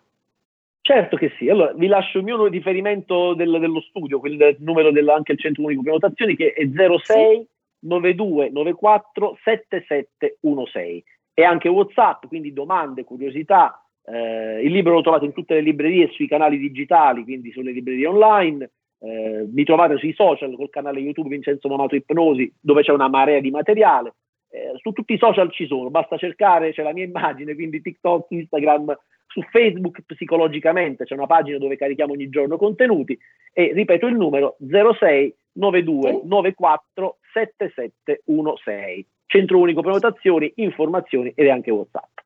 [0.85, 5.15] Certo che sì, allora vi lascio il mio riferimento del, dello studio, quel numero della,
[5.15, 7.47] anche il centro unico prenotazioni che è 06 sì.
[7.87, 11.05] 9294 7716
[11.35, 13.81] e anche Whatsapp, quindi domande, curiosità.
[14.05, 18.09] Eh, il libro lo trovate in tutte le librerie sui canali digitali, quindi sulle librerie
[18.09, 18.71] online.
[18.99, 23.39] Eh, mi trovate sui social col canale YouTube Vincenzo Mamato Ipnosi, dove c'è una marea
[23.39, 24.15] di materiale.
[24.51, 28.31] Eh, su tutti i social ci sono, basta cercare, c'è la mia immagine, quindi TikTok,
[28.31, 28.97] Instagram,
[29.33, 33.19] su Facebook psicologicamente c'è una pagina dove carichiamo ogni giorno contenuti
[33.53, 39.07] e ripeto il numero 06 92 94 7716.
[39.25, 42.19] Centro unico prenotazioni, informazioni ed anche WhatsApp.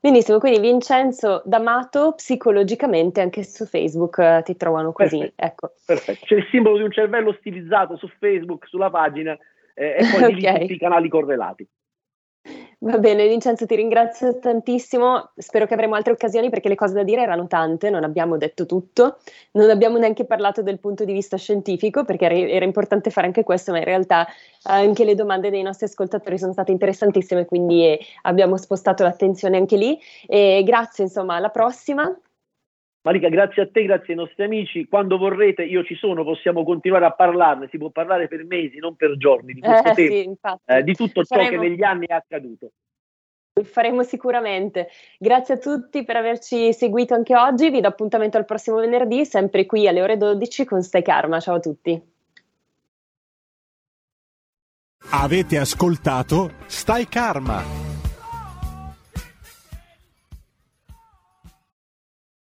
[0.00, 5.18] Benissimo, quindi Vincenzo D'Amato psicologicamente anche su Facebook eh, ti trovano così.
[5.18, 5.44] Perfetto.
[5.44, 5.72] Ecco.
[5.84, 6.24] Perfetto.
[6.24, 9.36] C'è il simbolo di un cervello stilizzato su Facebook, sulla pagina
[9.74, 10.60] eh, e poi okay.
[10.60, 11.68] tutti i canali correlati.
[12.80, 15.30] Va bene, Vincenzo, ti ringrazio tantissimo.
[15.36, 18.66] Spero che avremo altre occasioni perché le cose da dire erano tante, non abbiamo detto
[18.66, 19.18] tutto,
[19.52, 23.72] non abbiamo neanche parlato del punto di vista scientifico perché era, importante fare anche questo,
[23.72, 24.28] ma in realtà
[24.62, 29.76] anche le domande dei nostri ascoltatori sono state interessantissime, quindi eh, abbiamo spostato l'attenzione anche
[29.76, 29.98] lì.
[30.28, 32.16] E grazie, insomma, alla prossima.
[33.02, 34.86] Marica, grazie a te, grazie ai nostri amici.
[34.86, 37.68] Quando vorrete, io ci sono, possiamo continuare a parlarne.
[37.70, 40.94] Si può parlare per mesi, non per giorni, di questo Eh, tema, sì, eh, di
[40.94, 42.70] tutto ciò Faremo- che negli anni è accaduto.
[43.54, 44.88] Lo faremo sicuramente.
[45.18, 47.70] Grazie a tutti per averci seguito anche oggi.
[47.70, 51.40] Vi do appuntamento al prossimo venerdì, sempre qui alle ore 12 con Stai Karma.
[51.40, 52.00] Ciao a tutti.
[55.10, 57.97] Avete ascoltato Stai Karma.